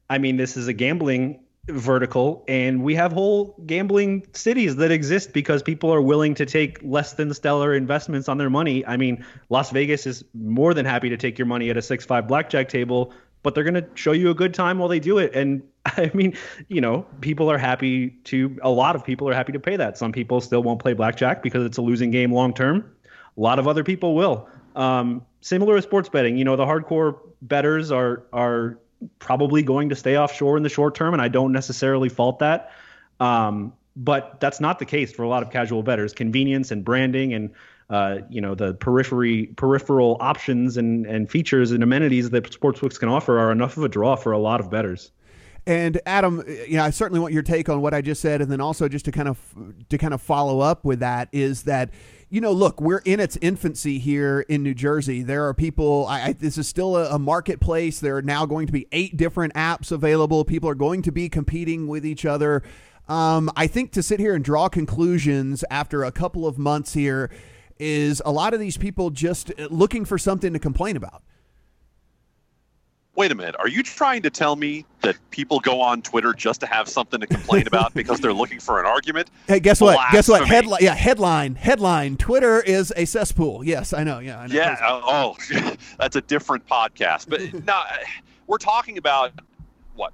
[0.09, 5.34] I mean, this is a gambling vertical, and we have whole gambling cities that exist
[5.34, 8.86] because people are willing to take less than stellar investments on their money.
[8.86, 12.05] I mean, Las Vegas is more than happy to take your money at a six
[12.05, 13.11] five blackjack table,
[13.43, 15.34] but they're going to show you a good time while they do it.
[15.36, 16.38] And I mean,
[16.68, 18.57] you know, people are happy to.
[18.61, 19.97] A lot of people are happy to pay that.
[19.97, 22.93] Some people still won't play blackjack because it's a losing game long term.
[23.36, 24.47] A lot of other people will.
[24.78, 28.80] Um, similar with sports betting, you know, the hardcore betters are are
[29.19, 32.71] probably going to stay offshore in the short term, and I don't necessarily fault that.
[33.19, 36.13] Um, but that's not the case for a lot of casual bettors.
[36.13, 37.49] Convenience and branding and
[37.89, 43.09] uh, you know the periphery peripheral options and and features and amenities that sportsbooks can
[43.09, 45.11] offer are enough of a draw for a lot of bettors.
[45.65, 48.49] And Adam, you know, I certainly want your take on what I just said, and
[48.49, 49.39] then also just to kind of
[49.89, 51.89] to kind of follow up with that is that
[52.30, 55.23] you know, look, we're in its infancy here in New Jersey.
[55.23, 56.05] There are people.
[56.07, 57.99] I, I, this is still a, a, marketplace.
[57.99, 60.43] There are now going to be eight different apps available.
[60.43, 62.63] People are going to be competing with each other.
[63.07, 67.32] Um, I think to sit here and draw conclusions after a couple of months here
[67.80, 71.23] is a lot of these people just looking for something to complain about
[73.18, 76.61] wait a minute, are you trying to tell me that people go on Twitter just
[76.61, 79.30] to have something to complain about because they're looking for an argument?
[79.47, 79.99] Hey, guess what?
[80.11, 80.47] Guess what?
[80.47, 82.15] Headline, yeah, headline, headline.
[82.15, 83.63] Twitter is a cesspool.
[83.63, 84.20] Yes, I know.
[84.20, 84.55] Yeah, I know.
[84.55, 84.78] yeah.
[84.82, 85.36] Uh, oh,
[85.99, 87.28] that's a different podcast.
[87.28, 87.97] But now uh,
[88.45, 89.32] we're talking about
[89.95, 90.13] what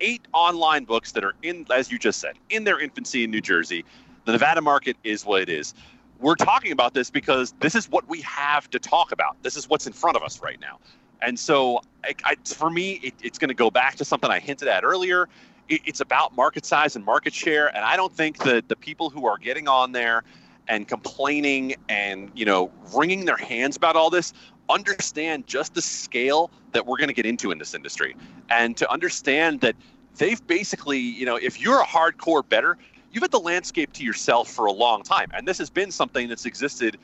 [0.00, 3.40] eight online books that are in, as you just said, in their infancy in New
[3.40, 3.84] Jersey.
[4.24, 5.74] The Nevada market is what it is.
[6.20, 9.40] We're talking about this because this is what we have to talk about.
[9.42, 10.78] This is what's in front of us right now.
[11.22, 14.38] And so, I, I, for me, it, it's going to go back to something I
[14.38, 15.28] hinted at earlier.
[15.68, 19.10] It, it's about market size and market share, and I don't think that the people
[19.10, 20.22] who are getting on there
[20.68, 24.32] and complaining and you know wringing their hands about all this
[24.70, 28.14] understand just the scale that we're going to get into in this industry,
[28.50, 29.74] and to understand that
[30.16, 32.76] they've basically, you know, if you're a hardcore better,
[33.12, 36.28] you've had the landscape to yourself for a long time, and this has been something
[36.28, 36.98] that's existed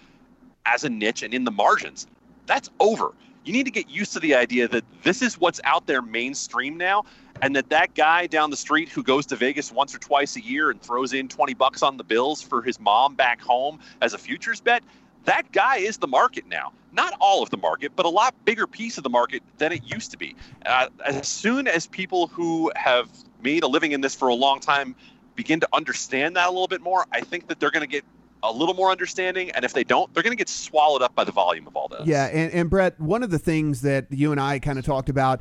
[0.67, 2.07] as a niche and in the margins.
[2.47, 3.15] That's over
[3.45, 6.77] you need to get used to the idea that this is what's out there mainstream
[6.77, 7.05] now
[7.43, 10.43] and that that guy down the street who goes to Vegas once or twice a
[10.43, 14.15] year and throws in 20 bucks on the bills for his mom back home as
[14.15, 14.83] a futures bet
[15.25, 16.73] that guy is the market now.
[16.93, 19.83] Not all of the market but a lot bigger piece of the market than it
[19.85, 20.37] used to be.
[20.65, 23.09] Uh, as soon as people who have
[23.43, 24.95] made a living in this for a long time
[25.35, 28.05] begin to understand that a little bit more i think that they're going to get
[28.45, 29.51] a little more understanding.
[29.51, 31.89] And if they don't, they're going to get swallowed up by the volume of all
[31.89, 32.07] this.
[32.07, 32.27] Yeah.
[32.27, 35.41] And, and Brett, one of the things that you and I kind of talked about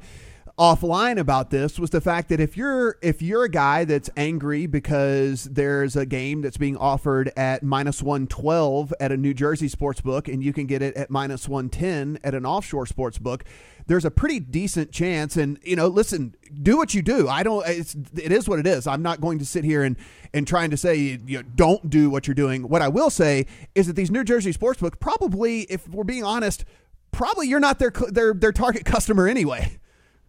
[0.58, 4.68] offline about this was the fact that if you're if you're a guy that's angry
[4.68, 10.00] because there's a game that's being offered at minus 112 at a New Jersey sports
[10.00, 13.44] book and you can get it at minus 110 at an offshore sports book
[13.88, 17.66] there's a pretty decent chance and you know listen do what you do i don't
[17.68, 19.98] it's it is what it is i'm not going to sit here and
[20.34, 23.46] and trying to say you know, don't do what you're doing what i will say
[23.76, 26.66] is that these new jersey sportsbooks probably if we're being honest
[27.12, 29.78] probably you're not their their their target customer anyway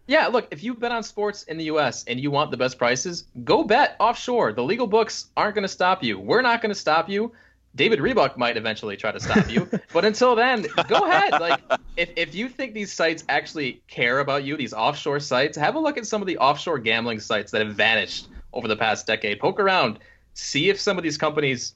[0.07, 2.77] yeah, look, if you bet on sports in the US and you want the best
[2.77, 4.53] prices, go bet offshore.
[4.53, 6.19] The legal books aren't going to stop you.
[6.19, 7.31] We're not going to stop you.
[7.75, 11.33] David Rebuck might eventually try to stop you, but until then, go ahead.
[11.33, 11.61] Like,
[11.97, 15.79] if, if you think these sites actually care about you, these offshore sites, have a
[15.79, 19.39] look at some of the offshore gambling sites that have vanished over the past decade.
[19.39, 19.99] Poke around,
[20.33, 21.75] see if some of these companies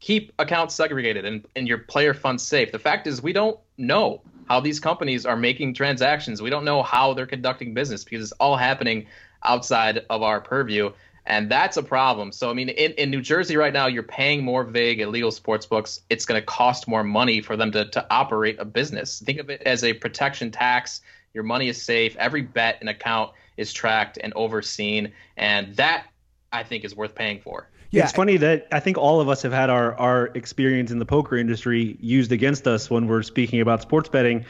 [0.00, 2.72] keep accounts segregated and, and your player funds safe.
[2.72, 6.42] The fact is, we don't know how these companies are making transactions.
[6.42, 9.06] We don't know how they're conducting business because it's all happening
[9.44, 10.90] outside of our purview
[11.28, 12.32] and that's a problem.
[12.32, 15.66] So I mean, in, in New Jersey right now, you're paying more vague illegal sports
[15.66, 16.00] books.
[16.10, 19.20] It's going to cost more money for them to to operate a business.
[19.20, 21.02] Think of it as a protection tax.
[21.34, 22.16] Your money is safe.
[22.16, 26.06] Every bet and account is tracked and overseen, and that
[26.50, 27.68] I think is worth paying for.
[27.90, 30.98] Yeah, it's funny that I think all of us have had our our experience in
[30.98, 34.46] the poker industry used against us when we're speaking about sports betting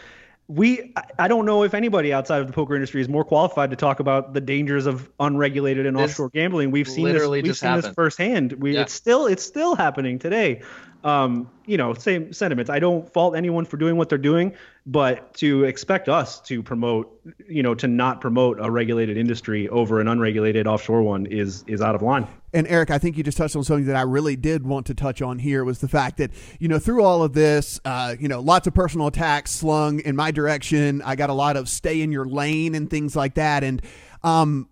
[0.48, 3.76] we I don't know if anybody outside of the poker industry is more qualified to
[3.76, 6.70] talk about the dangers of unregulated and this offshore gambling.
[6.70, 7.84] We've seen this we've seen happened.
[7.84, 8.52] this firsthand.
[8.54, 8.80] We yeah.
[8.80, 10.62] it's still it's still happening today.
[11.08, 12.70] Um, you know, same sentiments.
[12.70, 14.52] I don't fault anyone for doing what they're doing,
[14.86, 20.00] but to expect us to promote, you know, to not promote a regulated industry over
[20.00, 22.26] an unregulated offshore one is is out of line.
[22.52, 24.94] And Eric, I think you just touched on something that I really did want to
[24.94, 28.28] touch on here was the fact that you know through all of this, uh, you
[28.28, 31.00] know, lots of personal attacks slung in my direction.
[31.02, 33.80] I got a lot of stay in your lane and things like that, and
[34.22, 34.68] um,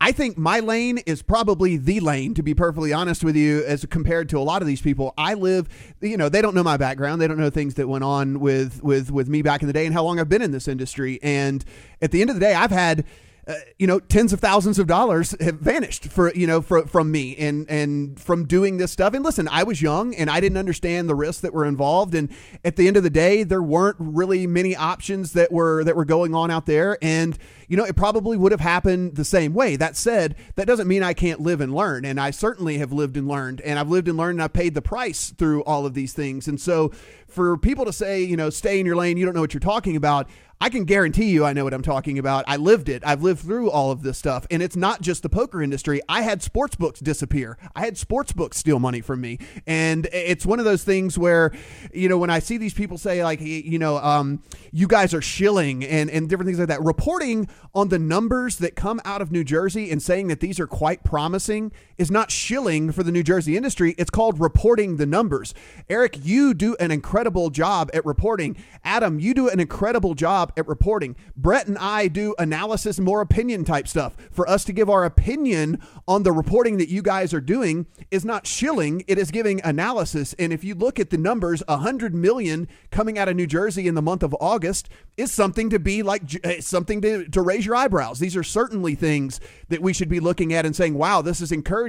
[0.00, 3.84] I think my lane is probably the lane, to be perfectly honest with you, as
[3.86, 5.12] compared to a lot of these people.
[5.18, 5.68] I live,
[6.00, 7.20] you know, they don't know my background.
[7.20, 9.86] They don't know things that went on with with with me back in the day
[9.86, 11.18] and how long I've been in this industry.
[11.20, 11.64] And
[12.00, 13.04] at the end of the day, I've had
[13.48, 17.10] uh, you know, tens of thousands of dollars have vanished for you know for, from
[17.10, 19.14] me and and from doing this stuff.
[19.14, 22.14] And listen, I was young and I didn't understand the risks that were involved.
[22.14, 22.28] And
[22.62, 26.04] at the end of the day, there weren't really many options that were that were
[26.04, 26.98] going on out there.
[27.00, 27.38] And
[27.68, 29.76] you know, it probably would have happened the same way.
[29.76, 32.04] That said, that doesn't mean I can't live and learn.
[32.06, 33.60] And I certainly have lived and learned.
[33.60, 36.48] And I've lived and learned and I've paid the price through all of these things.
[36.48, 36.92] And so
[37.28, 39.60] for people to say, you know, stay in your lane, you don't know what you're
[39.60, 40.28] talking about.
[40.60, 42.44] I can guarantee you I know what I'm talking about.
[42.48, 43.02] I lived it.
[43.06, 44.46] I've lived through all of this stuff.
[44.50, 46.00] And it's not just the poker industry.
[46.08, 47.56] I had sports books disappear.
[47.76, 49.38] I had sports books steal money from me.
[49.66, 51.52] And it's one of those things where,
[51.94, 54.42] you know, when I see these people say, like, you know, um,
[54.72, 58.74] you guys are shilling and, and different things like that, reporting on the numbers that
[58.74, 62.92] come out of New Jersey and saying that these are quite promising is not shilling
[62.92, 63.94] for the New Jersey industry.
[63.98, 65.52] It's called reporting the numbers.
[65.90, 68.56] Eric, you do an incredible job at reporting.
[68.84, 71.16] Adam, you do an incredible job at reporting.
[71.36, 74.16] Brett and I do analysis, more opinion type stuff.
[74.30, 78.24] For us to give our opinion on the reporting that you guys are doing is
[78.24, 80.34] not shilling, it is giving analysis.
[80.38, 83.94] And if you look at the numbers, 100 million coming out of New Jersey in
[83.94, 87.74] the month of August is something to be like eh, something to, to raise your
[87.74, 88.20] eyebrows.
[88.20, 91.50] These are certainly things that we should be looking at and saying, wow, this is
[91.50, 91.87] encouraging.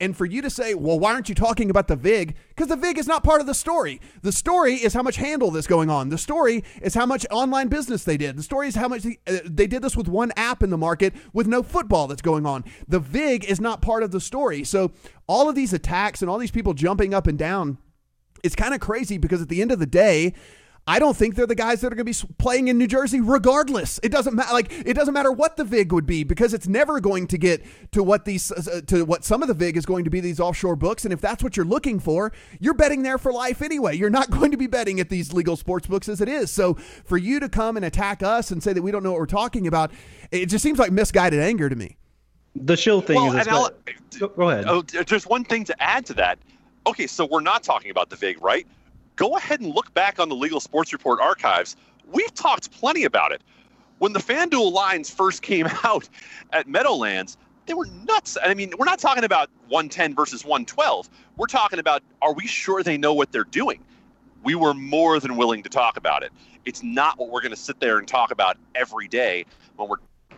[0.00, 2.36] And for you to say, well, why aren't you talking about the VIG?
[2.48, 4.00] Because the VIG is not part of the story.
[4.22, 6.08] The story is how much handle this going on.
[6.08, 8.36] The story is how much online business they did.
[8.36, 10.78] The story is how much they, uh, they did this with one app in the
[10.78, 12.64] market with no football that's going on.
[12.88, 14.64] The VIG is not part of the story.
[14.64, 14.92] So
[15.26, 17.78] all of these attacks and all these people jumping up and down,
[18.42, 20.34] it's kind of crazy because at the end of the day,
[20.86, 23.20] I don't think they're the guys that are going to be playing in New Jersey
[23.20, 23.98] regardless.
[24.02, 27.00] It doesn't matter like it doesn't matter what the vig would be because it's never
[27.00, 30.04] going to get to what these uh, to what some of the vig is going
[30.04, 33.16] to be these offshore books and if that's what you're looking for, you're betting there
[33.16, 33.96] for life anyway.
[33.96, 36.50] You're not going to be betting at these legal sports books as it is.
[36.50, 36.74] So
[37.04, 39.26] for you to come and attack us and say that we don't know what we're
[39.26, 39.90] talking about,
[40.30, 41.96] it just seems like misguided anger to me.
[42.56, 43.70] The shill thing well, is I'll,
[44.36, 44.66] go ahead.
[44.68, 46.38] Oh, there's one thing to add to that.
[46.86, 48.66] Okay, so we're not talking about the vig, right?
[49.16, 51.76] Go ahead and look back on the Legal Sports Report archives.
[52.12, 53.42] We've talked plenty about it.
[53.98, 56.08] When the FanDuel lines first came out
[56.52, 57.36] at Meadowlands,
[57.66, 58.36] they were nuts.
[58.42, 61.08] I mean, we're not talking about 110 versus 112.
[61.36, 63.82] We're talking about are we sure they know what they're doing?
[64.42, 66.30] We were more than willing to talk about it.
[66.66, 69.46] It's not what we're going to sit there and talk about every day
[69.76, 69.96] when we're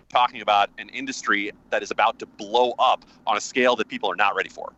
[0.09, 4.09] talking about an industry that is about to blow up on a scale that people
[4.09, 4.73] are not ready for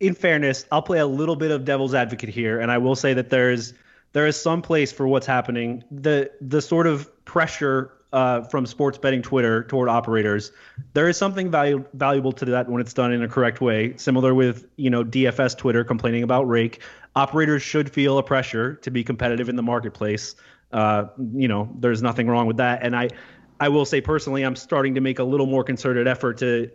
[0.00, 3.14] in fairness, I'll play a little bit of devil's advocate here, and I will say
[3.14, 3.74] that there is
[4.12, 5.84] there is some place for what's happening.
[5.90, 10.50] The the sort of pressure uh, from sports betting Twitter toward operators,
[10.94, 13.96] there is something valu- valuable to that when it's done in a correct way.
[13.96, 16.80] Similar with you know DFS Twitter complaining about rake,
[17.14, 20.34] operators should feel a pressure to be competitive in the marketplace.
[20.72, 23.10] Uh, you know, there's nothing wrong with that, and I
[23.60, 26.70] I will say personally, I'm starting to make a little more concerted effort to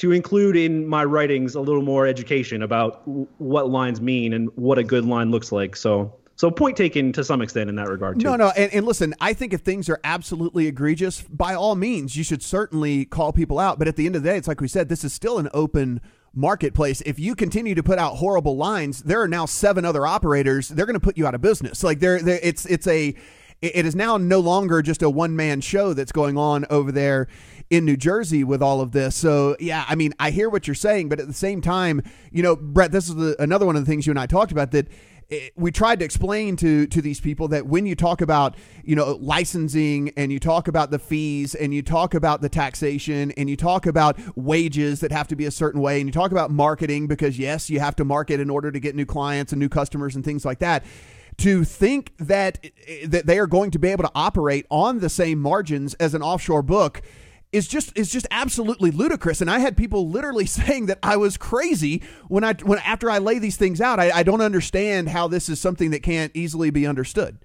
[0.00, 3.02] to include in my writings a little more education about
[3.38, 5.76] what lines mean and what a good line looks like.
[5.76, 8.24] So so point taken to some extent in that regard too.
[8.24, 12.16] No, no, and, and, listen, I think if things are absolutely egregious, by all means,
[12.16, 13.78] you should certainly call people out.
[13.78, 15.50] But at the end of the day, it's like we said, this is still an
[15.52, 16.00] open
[16.32, 17.02] marketplace.
[17.02, 20.70] If you continue to put out horrible lines, there are now seven other operators.
[20.70, 21.84] They're going to put you out of business.
[21.84, 23.14] Like there, it's it's a
[23.62, 27.28] it is now no longer just a one man show that's going on over there
[27.68, 29.14] in New Jersey with all of this.
[29.14, 32.02] So, yeah, I mean, I hear what you're saying, but at the same time,
[32.32, 34.50] you know, Brett, this is the, another one of the things you and I talked
[34.50, 34.88] about that
[35.30, 38.96] eh, we tried to explain to to these people that when you talk about you
[38.96, 43.48] know licensing and you talk about the fees and you talk about the taxation and
[43.48, 46.50] you talk about wages that have to be a certain way and you talk about
[46.50, 49.68] marketing because yes you have to market in order to get new clients and new
[49.68, 50.82] customers and things like that
[51.40, 55.00] to think that eh, eh, that they are going to be able to operate on
[55.00, 57.02] the same margins as an offshore book
[57.52, 59.40] is just is just absolutely ludicrous.
[59.40, 63.18] And I had people literally saying that I was crazy when I when after I
[63.18, 63.98] lay these things out.
[63.98, 67.38] I, I don't understand how this is something that can't easily be understood.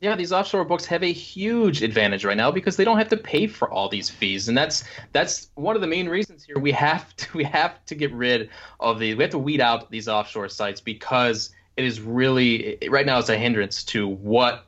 [0.00, 3.18] Yeah, these offshore books have a huge advantage right now because they don't have to
[3.18, 6.58] pay for all these fees, and that's that's one of the main reasons here.
[6.58, 8.48] We have to we have to get rid
[8.80, 11.50] of the we have to weed out these offshore sites because
[11.80, 14.66] it is really right now it's a hindrance to what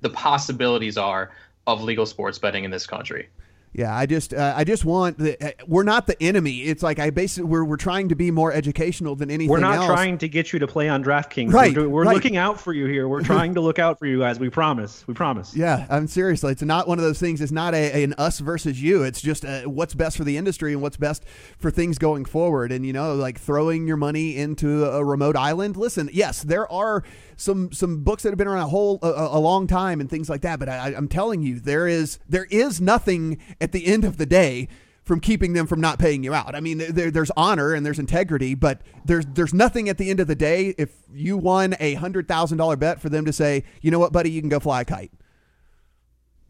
[0.00, 1.30] the possibilities are
[1.68, 3.28] of legal sports betting in this country.
[3.74, 6.60] Yeah, I just uh, I just want the, uh, we're not the enemy.
[6.60, 9.50] It's like I basically we're we're trying to be more educational than anything.
[9.50, 9.86] We're not else.
[9.86, 11.52] trying to get you to play on DraftKings.
[11.52, 12.14] Right, We're, we're right.
[12.14, 13.08] looking out for you here.
[13.08, 14.38] We're trying to look out for you guys.
[14.38, 15.06] We promise.
[15.06, 15.56] We promise.
[15.56, 16.52] Yeah, I'm seriously.
[16.52, 17.40] It's not one of those things.
[17.40, 19.04] It's not a, an us versus you.
[19.04, 21.24] It's just uh what's best for the industry and what's best
[21.56, 22.72] for things going forward.
[22.72, 25.78] And you know, like throwing your money into a remote island.
[25.78, 27.04] Listen, yes, there are
[27.42, 30.30] some some books that have been around a whole a, a long time and things
[30.30, 30.58] like that.
[30.58, 34.26] But I, I'm telling you, there is there is nothing at the end of the
[34.26, 34.68] day
[35.02, 36.54] from keeping them from not paying you out.
[36.54, 40.20] I mean, there, there's honor and there's integrity, but there's there's nothing at the end
[40.20, 43.64] of the day if you won a hundred thousand dollar bet for them to say,
[43.80, 45.12] you know what, buddy, you can go fly a kite.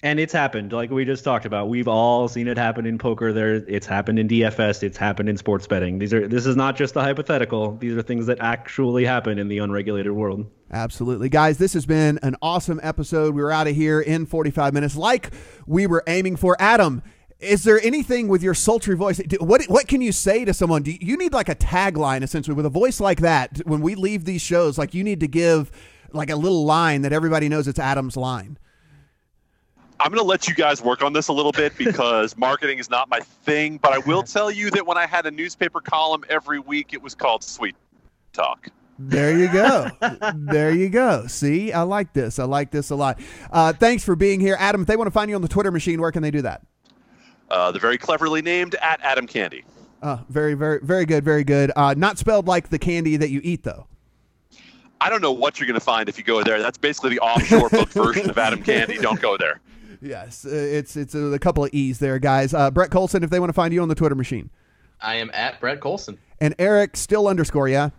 [0.05, 1.69] And it's happened, like we just talked about.
[1.69, 3.33] We've all seen it happen in poker.
[3.33, 4.83] There, it's happened in DFS.
[4.83, 6.01] It's happened in sports betting.
[6.01, 6.27] These are.
[6.27, 7.77] This is not just a hypothetical.
[7.77, 10.51] These are things that actually happen in the unregulated world.
[10.73, 11.29] Absolutely.
[11.29, 13.37] Guys, this has been an awesome episode.
[13.37, 15.31] We were out of here in 45 minutes like
[15.67, 16.57] we were aiming for.
[16.59, 17.03] Adam,
[17.39, 19.21] is there anything with your sultry voice?
[19.39, 20.83] What what can you say to someone?
[20.83, 24.25] Do you need like a tagline essentially with a voice like that when we leave
[24.25, 24.79] these shows?
[24.79, 25.71] Like you need to give
[26.13, 28.59] like a little line that everybody knows it's Adam's line.
[30.03, 32.91] I'm going to let you guys work on this a little bit because marketing is
[32.91, 33.79] not my thing.
[33.79, 37.01] But I will tell you that when I had a newspaper column every week, it
[37.01, 37.77] was called Sweet
[38.33, 38.67] Talk.
[38.99, 39.89] There you go.
[40.35, 41.29] there you go.
[41.29, 42.41] See, I like this.
[42.41, 43.21] I like this a lot.
[43.53, 44.81] Uh, thanks for being here, Adam.
[44.81, 46.67] If they want to find you on the Twitter machine, where can they do that?
[47.49, 49.63] Uh, the very cleverly named at Adam Candee.
[50.03, 51.25] Uh, very, very, very good.
[51.25, 51.71] Very good.
[51.77, 53.87] Uh, not spelled like the candy that you eat, though.
[55.01, 56.61] I don't know what you're going to find if you go there.
[56.61, 58.99] That's basically the offshore book version of Adam Candy.
[58.99, 59.61] Don't go there.
[60.03, 62.53] Yes, uh, it's it's a, a couple of E's there, guys.
[62.53, 64.51] Uh, Brett Collson, if they want to find you on the Twitter machine,
[65.01, 66.19] I am at Brett Collson.
[66.41, 67.91] and Eric still underscore yeah.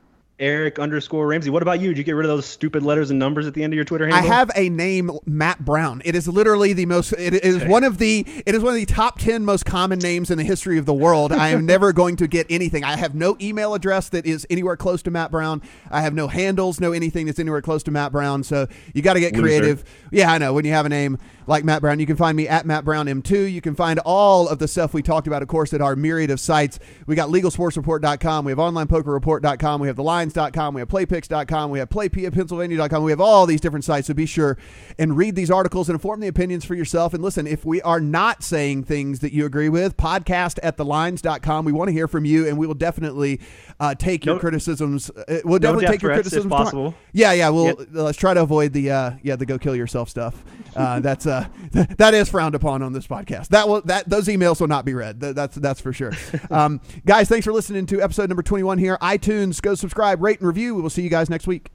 [0.44, 1.50] Eric underscore Ramsey.
[1.50, 1.88] What about you?
[1.89, 3.86] Did you get rid of those stupid letters and numbers at the end of your
[3.86, 4.30] Twitter handle?
[4.30, 6.02] I have a name, Matt Brown.
[6.04, 7.14] It is literally the most.
[7.14, 8.26] It is one of the.
[8.46, 10.94] It is one of the top ten most common names in the history of the
[10.94, 11.32] world.
[11.32, 12.84] I am never going to get anything.
[12.84, 15.62] I have no email address that is anywhere close to Matt Brown.
[15.89, 18.44] I have no handles, no anything that's anywhere close to Matt Brown.
[18.44, 19.44] So you got to get Loser.
[19.44, 19.84] creative.
[20.12, 20.54] Yeah, I know.
[20.54, 21.18] When you have a name
[21.48, 23.52] like Matt Brown, you can find me at Matt Brown M2.
[23.52, 26.30] You can find all of the stuff we talked about, of course, at our myriad
[26.32, 26.80] of sites.
[27.08, 28.46] We got LegalSportsReport.com.
[28.46, 29.82] We have OnlinePokerReport.com.
[29.82, 29.98] We have
[30.34, 30.74] TheLines.com.
[30.74, 31.72] We have PlayPicks.com.
[31.72, 33.04] We have PlayPennsylvania.com.
[33.04, 34.08] We have all these different sites.
[34.08, 34.58] So be sure
[35.00, 37.14] and read these articles and inform the opinions for yourself.
[37.14, 41.66] And listen, if we are not saying things that you agree with, podcast at TheLines.com.
[41.66, 43.40] We want to hear from you, and we will definitely
[43.80, 45.10] uh, take your criticisms.
[45.10, 46.50] Uh, we'll no definitely take your criticisms.
[46.52, 46.96] possible.
[47.12, 47.50] Yeah, yeah.
[47.50, 50.44] We'll let's try to avoid the uh, yeah the go kill yourself stuff.
[50.76, 53.50] Uh, that's uh, that is frowned upon on this podcast.
[53.50, 55.22] That will that those emails will not be read.
[55.22, 56.14] Th- That's that's for sure.
[56.50, 58.98] Um, guys, thanks for listening to episode number twenty one here.
[59.02, 59.76] iTunes, go
[60.14, 60.76] subscribe, rate, and review.
[60.76, 61.70] We will see you guys next week.